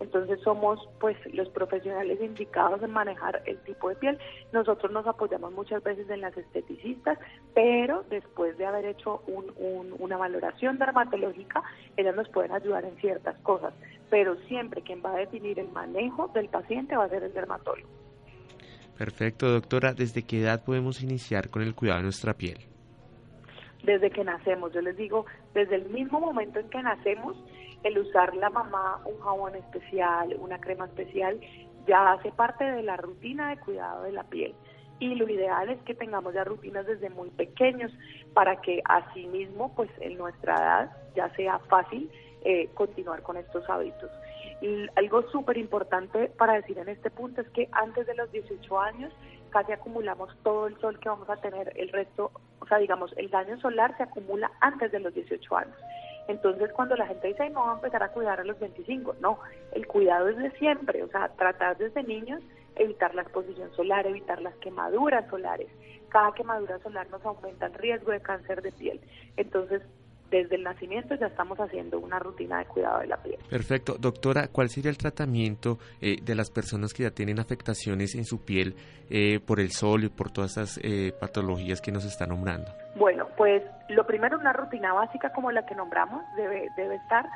Entonces 0.00 0.40
somos 0.42 0.88
pues 1.00 1.16
los 1.34 1.48
profesionales 1.48 2.20
indicados 2.20 2.82
en 2.82 2.90
manejar 2.90 3.42
el 3.46 3.58
tipo 3.58 3.88
de 3.88 3.96
piel. 3.96 4.18
Nosotros 4.52 4.92
nos 4.92 5.06
apoyamos 5.06 5.52
muchas 5.52 5.82
veces 5.82 6.08
en 6.10 6.20
las 6.20 6.36
esteticistas, 6.36 7.18
pero 7.54 8.04
después 8.08 8.56
de 8.58 8.66
haber 8.66 8.86
hecho 8.86 9.22
una 9.98 10.16
valoración 10.16 10.78
dermatológica, 10.78 11.62
ellas 11.96 12.14
nos 12.14 12.28
pueden 12.28 12.52
ayudar 12.52 12.84
en 12.84 12.96
ciertas 12.96 13.36
cosas. 13.40 13.74
Pero 14.10 14.36
siempre 14.46 14.82
quien 14.82 15.02
va 15.04 15.12
a 15.12 15.16
definir 15.18 15.58
el 15.58 15.68
manejo 15.68 16.28
del 16.28 16.48
paciente 16.48 16.96
va 16.96 17.04
a 17.04 17.08
ser 17.08 17.24
el 17.24 17.32
dermatólogo. 17.32 17.88
Perfecto, 18.96 19.48
doctora. 19.48 19.94
¿Desde 19.94 20.24
qué 20.24 20.40
edad 20.40 20.64
podemos 20.64 21.02
iniciar 21.02 21.50
con 21.50 21.62
el 21.62 21.74
cuidado 21.74 21.98
de 21.98 22.04
nuestra 22.04 22.34
piel? 22.34 22.58
Desde 23.84 24.10
que 24.10 24.24
nacemos, 24.24 24.72
yo 24.72 24.80
les 24.80 24.96
digo, 24.96 25.24
desde 25.54 25.76
el 25.76 25.88
mismo 25.90 26.18
momento 26.18 26.58
en 26.58 26.68
que 26.68 26.82
nacemos, 26.82 27.36
el 27.82 27.98
usar 27.98 28.34
la 28.34 28.50
mamá 28.50 29.00
un 29.04 29.18
jabón 29.20 29.54
especial, 29.54 30.36
una 30.38 30.60
crema 30.60 30.86
especial, 30.86 31.40
ya 31.86 32.12
hace 32.12 32.30
parte 32.32 32.64
de 32.64 32.82
la 32.82 32.96
rutina 32.96 33.50
de 33.50 33.58
cuidado 33.58 34.02
de 34.02 34.12
la 34.12 34.24
piel. 34.24 34.54
Y 35.00 35.14
lo 35.14 35.28
ideal 35.28 35.70
es 35.70 35.80
que 35.82 35.94
tengamos 35.94 36.34
ya 36.34 36.44
rutinas 36.44 36.86
desde 36.86 37.08
muy 37.08 37.30
pequeños 37.30 37.92
para 38.34 38.60
que 38.60 38.82
así 38.84 39.26
mismo, 39.28 39.72
pues 39.74 39.90
en 40.00 40.18
nuestra 40.18 40.56
edad, 40.56 40.96
ya 41.14 41.32
sea 41.36 41.60
fácil 41.60 42.10
eh, 42.42 42.68
continuar 42.74 43.22
con 43.22 43.36
estos 43.36 43.68
hábitos. 43.70 44.10
Y 44.60 44.86
algo 44.96 45.22
súper 45.30 45.56
importante 45.56 46.30
para 46.36 46.54
decir 46.54 46.78
en 46.78 46.88
este 46.88 47.10
punto 47.10 47.40
es 47.40 47.48
que 47.50 47.68
antes 47.70 48.06
de 48.06 48.14
los 48.14 48.30
18 48.32 48.80
años 48.80 49.12
casi 49.50 49.72
acumulamos 49.72 50.30
todo 50.42 50.66
el 50.66 50.78
sol 50.80 50.98
que 50.98 51.08
vamos 51.08 51.30
a 51.30 51.36
tener, 51.36 51.72
el 51.76 51.88
resto, 51.90 52.32
o 52.60 52.66
sea, 52.66 52.78
digamos, 52.78 53.12
el 53.16 53.30
daño 53.30 53.58
solar 53.60 53.96
se 53.96 54.02
acumula 54.02 54.50
antes 54.60 54.92
de 54.92 55.00
los 55.00 55.14
18 55.14 55.56
años. 55.56 55.76
Entonces, 56.28 56.70
cuando 56.72 56.94
la 56.94 57.06
gente 57.06 57.28
dice, 57.28 57.48
no, 57.50 57.64
va 57.64 57.72
a 57.72 57.74
empezar 57.76 58.02
a 58.02 58.12
cuidar 58.12 58.38
a 58.38 58.44
los 58.44 58.60
25, 58.60 59.16
no, 59.20 59.38
el 59.72 59.86
cuidado 59.86 60.28
es 60.28 60.36
de 60.36 60.50
siempre, 60.52 61.02
o 61.02 61.08
sea, 61.08 61.28
tratar 61.30 61.78
desde 61.78 62.02
niños, 62.02 62.42
evitar 62.76 63.14
la 63.14 63.22
exposición 63.22 63.72
solar, 63.74 64.06
evitar 64.06 64.40
las 64.42 64.54
quemaduras 64.56 65.28
solares. 65.30 65.68
Cada 66.10 66.32
quemadura 66.32 66.78
solar 66.80 67.08
nos 67.10 67.24
aumenta 67.24 67.66
el 67.66 67.74
riesgo 67.74 68.12
de 68.12 68.20
cáncer 68.20 68.60
de 68.60 68.72
piel. 68.72 69.00
Entonces, 69.36 69.82
desde 70.30 70.56
el 70.56 70.62
nacimiento 70.62 71.14
ya 71.14 71.26
estamos 71.26 71.58
haciendo 71.58 71.98
una 71.98 72.18
rutina 72.18 72.58
de 72.58 72.66
cuidado 72.66 73.00
de 73.00 73.06
la 73.06 73.16
piel. 73.16 73.38
Perfecto. 73.48 73.96
Doctora, 73.98 74.48
¿cuál 74.48 74.68
sería 74.68 74.90
el 74.90 74.98
tratamiento 74.98 75.78
eh, 76.00 76.16
de 76.22 76.34
las 76.34 76.50
personas 76.50 76.92
que 76.92 77.04
ya 77.04 77.10
tienen 77.10 77.38
afectaciones 77.38 78.14
en 78.14 78.24
su 78.24 78.44
piel 78.44 78.74
eh, 79.10 79.40
por 79.40 79.60
el 79.60 79.70
sol 79.72 80.04
y 80.04 80.08
por 80.08 80.30
todas 80.30 80.52
esas 80.52 80.80
eh, 80.82 81.12
patologías 81.18 81.80
que 81.80 81.92
nos 81.92 82.04
está 82.04 82.26
nombrando? 82.26 82.70
Bueno, 82.96 83.28
pues 83.36 83.62
lo 83.88 84.06
primero, 84.06 84.38
una 84.38 84.52
rutina 84.52 84.92
básica 84.92 85.32
como 85.32 85.50
la 85.50 85.64
que 85.64 85.74
nombramos 85.74 86.22
debe, 86.36 86.68
debe 86.76 86.96
estar 86.96 87.26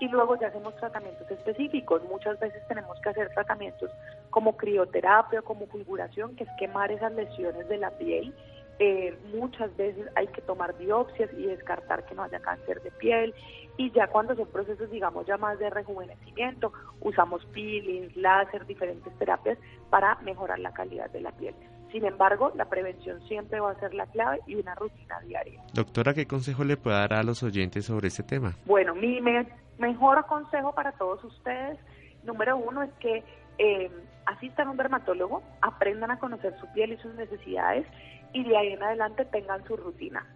y 0.00 0.08
luego 0.08 0.38
ya 0.38 0.48
hacemos 0.48 0.74
tratamientos 0.76 1.30
específicos. 1.30 2.02
Muchas 2.08 2.38
veces 2.38 2.62
tenemos 2.68 2.98
que 3.00 3.10
hacer 3.10 3.30
tratamientos 3.30 3.90
como 4.30 4.56
crioterapia 4.56 5.42
como 5.42 5.66
fulguración, 5.66 6.36
que 6.36 6.44
es 6.44 6.50
quemar 6.58 6.92
esas 6.92 7.12
lesiones 7.12 7.68
de 7.68 7.78
la 7.78 7.90
piel. 7.90 8.34
Eh, 8.80 9.18
muchas 9.34 9.76
veces 9.76 10.06
hay 10.14 10.28
que 10.28 10.40
tomar 10.40 10.76
biopsias 10.78 11.30
y 11.36 11.46
descartar 11.46 12.06
que 12.06 12.14
no 12.14 12.22
haya 12.22 12.38
cáncer 12.38 12.80
de 12.82 12.92
piel 12.92 13.34
y 13.76 13.90
ya 13.90 14.06
cuando 14.06 14.36
son 14.36 14.46
procesos 14.46 14.88
digamos 14.90 15.26
ya 15.26 15.36
más 15.36 15.58
de 15.58 15.68
rejuvenecimiento 15.68 16.72
usamos 17.00 17.44
peelings, 17.46 18.16
láser, 18.16 18.66
diferentes 18.66 19.12
terapias 19.18 19.58
para 19.90 20.14
mejorar 20.22 20.60
la 20.60 20.72
calidad 20.72 21.10
de 21.10 21.22
la 21.22 21.32
piel. 21.32 21.56
Sin 21.90 22.04
embargo, 22.04 22.52
la 22.54 22.66
prevención 22.66 23.20
siempre 23.26 23.60
va 23.60 23.70
a 23.72 23.80
ser 23.80 23.94
la 23.94 24.06
clave 24.06 24.40
y 24.46 24.54
una 24.56 24.74
rutina 24.74 25.18
diaria. 25.20 25.60
Doctora, 25.72 26.14
¿qué 26.14 26.26
consejo 26.26 26.62
le 26.62 26.76
puede 26.76 26.98
dar 26.98 27.14
a 27.14 27.22
los 27.22 27.42
oyentes 27.42 27.86
sobre 27.86 28.08
este 28.08 28.22
tema? 28.22 28.54
Bueno, 28.66 28.94
mi 28.94 29.20
mejor 29.78 30.26
consejo 30.26 30.74
para 30.74 30.92
todos 30.92 31.24
ustedes, 31.24 31.78
número 32.24 32.56
uno, 32.58 32.82
es 32.82 32.92
que 33.00 33.24
eh, 33.58 33.90
asistan 34.26 34.68
a 34.68 34.70
un 34.72 34.76
dermatólogo, 34.76 35.42
aprendan 35.62 36.10
a 36.10 36.18
conocer 36.18 36.54
su 36.60 36.70
piel 36.74 36.92
y 36.92 36.98
sus 36.98 37.14
necesidades 37.14 37.86
y 38.32 38.44
de 38.44 38.56
ahí 38.56 38.72
en 38.72 38.82
adelante 38.82 39.24
tengan 39.26 39.64
su 39.66 39.76
rutina. 39.76 40.26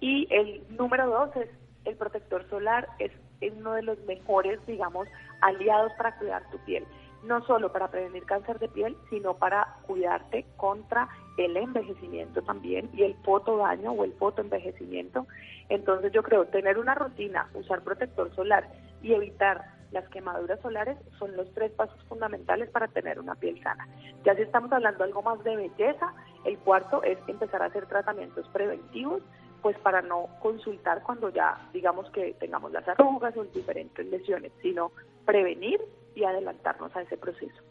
Y 0.00 0.26
el 0.30 0.64
número 0.76 1.08
dos 1.08 1.36
es 1.36 1.48
el 1.84 1.96
protector 1.96 2.48
solar, 2.48 2.88
es 2.98 3.12
uno 3.56 3.72
de 3.74 3.82
los 3.82 3.98
mejores, 4.04 4.64
digamos, 4.66 5.08
aliados 5.40 5.92
para 5.98 6.16
cuidar 6.16 6.48
tu 6.50 6.58
piel 6.64 6.84
no 7.22 7.44
solo 7.46 7.72
para 7.72 7.88
prevenir 7.88 8.24
cáncer 8.24 8.58
de 8.58 8.68
piel, 8.68 8.96
sino 9.10 9.34
para 9.34 9.76
cuidarte 9.86 10.44
contra 10.56 11.08
el 11.36 11.56
envejecimiento 11.56 12.42
también 12.42 12.90
y 12.92 13.04
el 13.04 13.14
fotodaño 13.24 13.92
o 13.92 14.04
el 14.04 14.12
fotoenvejecimiento. 14.14 15.26
Entonces 15.68 16.12
yo 16.12 16.22
creo 16.22 16.46
tener 16.46 16.78
una 16.78 16.94
rutina, 16.94 17.48
usar 17.54 17.82
protector 17.82 18.34
solar 18.34 18.68
y 19.02 19.12
evitar 19.12 19.64
las 19.92 20.08
quemaduras 20.08 20.60
solares 20.60 20.96
son 21.18 21.36
los 21.36 21.52
tres 21.52 21.70
pasos 21.72 22.02
fundamentales 22.08 22.70
para 22.70 22.88
tener 22.88 23.20
una 23.20 23.34
piel 23.34 23.62
sana. 23.62 23.86
Ya 24.24 24.34
si 24.34 24.42
estamos 24.42 24.72
hablando 24.72 25.04
algo 25.04 25.22
más 25.22 25.42
de 25.44 25.56
belleza, 25.56 26.14
el 26.44 26.58
cuarto 26.58 27.02
es 27.02 27.18
empezar 27.28 27.62
a 27.62 27.66
hacer 27.66 27.86
tratamientos 27.86 28.48
preventivos, 28.48 29.22
pues 29.60 29.78
para 29.78 30.02
no 30.02 30.28
consultar 30.40 31.02
cuando 31.02 31.28
ya 31.28 31.68
digamos 31.72 32.10
que 32.10 32.34
tengamos 32.40 32.72
las 32.72 32.86
arrugas 32.88 33.36
o 33.36 33.44
diferentes 33.44 34.04
lesiones, 34.06 34.50
sino 34.60 34.90
prevenir 35.24 35.80
y 36.14 36.24
adelantarnos 36.24 36.94
a 36.96 37.02
ese 37.02 37.16
proceso. 37.16 37.62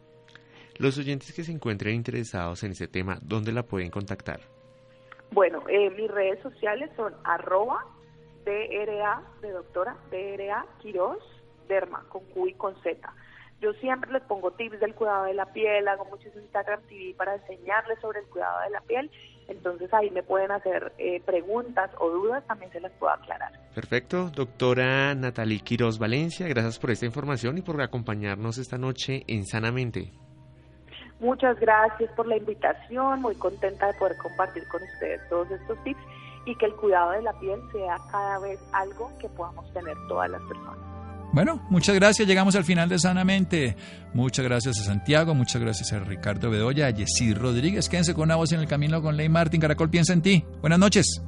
Los 0.78 0.96
oyentes 0.98 1.32
que 1.32 1.44
se 1.44 1.52
encuentren 1.52 1.94
interesados 1.94 2.62
en 2.64 2.72
ese 2.72 2.88
tema, 2.88 3.18
¿dónde 3.22 3.52
la 3.52 3.62
pueden 3.64 3.90
contactar? 3.90 4.40
Bueno, 5.32 5.62
eh, 5.68 5.90
mis 5.90 6.10
redes 6.10 6.40
sociales 6.42 6.90
son 6.96 7.14
arroba 7.24 7.84
DRA 8.44 9.22
de 9.40 9.50
doctora, 9.50 9.96
DRA 10.10 10.66
Quiroz, 10.80 11.22
Derma, 11.68 12.04
con 12.08 12.24
Q 12.26 12.48
y 12.48 12.54
con 12.54 12.74
Z. 12.82 12.98
Yo 13.60 13.72
siempre 13.74 14.10
les 14.12 14.22
pongo 14.22 14.50
tips 14.50 14.80
del 14.80 14.94
cuidado 14.94 15.24
de 15.24 15.34
la 15.34 15.46
piel, 15.46 15.86
hago 15.86 16.04
muchos 16.06 16.34
Instagram 16.34 16.80
TV 16.88 17.14
para 17.16 17.36
enseñarles 17.36 18.00
sobre 18.00 18.20
el 18.20 18.26
cuidado 18.26 18.60
de 18.62 18.70
la 18.70 18.80
piel 18.80 19.10
entonces 19.48 19.92
ahí 19.92 20.10
me 20.10 20.22
pueden 20.22 20.50
hacer 20.50 20.92
eh, 20.98 21.20
preguntas 21.24 21.90
o 21.98 22.10
dudas, 22.10 22.44
también 22.46 22.70
se 22.72 22.80
las 22.80 22.92
puedo 22.92 23.12
aclarar. 23.12 23.52
Perfecto, 23.74 24.30
doctora 24.30 25.14
Natalie 25.14 25.60
Quiroz 25.60 25.98
Valencia, 25.98 26.46
gracias 26.48 26.78
por 26.78 26.90
esta 26.90 27.06
información 27.06 27.58
y 27.58 27.62
por 27.62 27.80
acompañarnos 27.80 28.58
esta 28.58 28.78
noche 28.78 29.24
en 29.26 29.44
Sanamente. 29.44 30.12
Muchas 31.20 31.58
gracias 31.60 32.10
por 32.12 32.26
la 32.26 32.36
invitación, 32.36 33.20
muy 33.20 33.34
contenta 33.36 33.86
de 33.86 33.94
poder 33.94 34.16
compartir 34.16 34.66
con 34.68 34.82
ustedes 34.82 35.20
todos 35.28 35.50
estos 35.50 35.82
tips 35.84 36.00
y 36.46 36.56
que 36.56 36.66
el 36.66 36.74
cuidado 36.74 37.12
de 37.12 37.22
la 37.22 37.32
piel 37.38 37.60
sea 37.70 37.96
cada 38.10 38.40
vez 38.40 38.58
algo 38.72 39.10
que 39.20 39.28
podamos 39.28 39.72
tener 39.72 39.96
todas 40.08 40.30
las 40.30 40.42
personas. 40.42 40.91
Bueno, 41.32 41.66
muchas 41.70 41.94
gracias. 41.94 42.28
Llegamos 42.28 42.54
al 42.56 42.64
final 42.64 42.88
de 42.88 42.98
Sanamente. 42.98 43.76
Muchas 44.12 44.44
gracias 44.44 44.78
a 44.80 44.84
Santiago, 44.84 45.34
muchas 45.34 45.62
gracias 45.62 45.92
a 45.92 45.98
Ricardo 45.98 46.50
Bedoya, 46.50 46.86
a 46.86 46.90
Yesid 46.90 47.36
Rodríguez. 47.36 47.88
Quédense 47.88 48.12
con 48.12 48.24
una 48.24 48.36
voz 48.36 48.52
en 48.52 48.60
el 48.60 48.66
camino 48.66 49.00
con 49.00 49.16
Ley 49.16 49.28
Martín. 49.28 49.60
Caracol 49.60 49.88
piensa 49.88 50.12
en 50.12 50.20
ti. 50.20 50.44
Buenas 50.60 50.78
noches. 50.78 51.22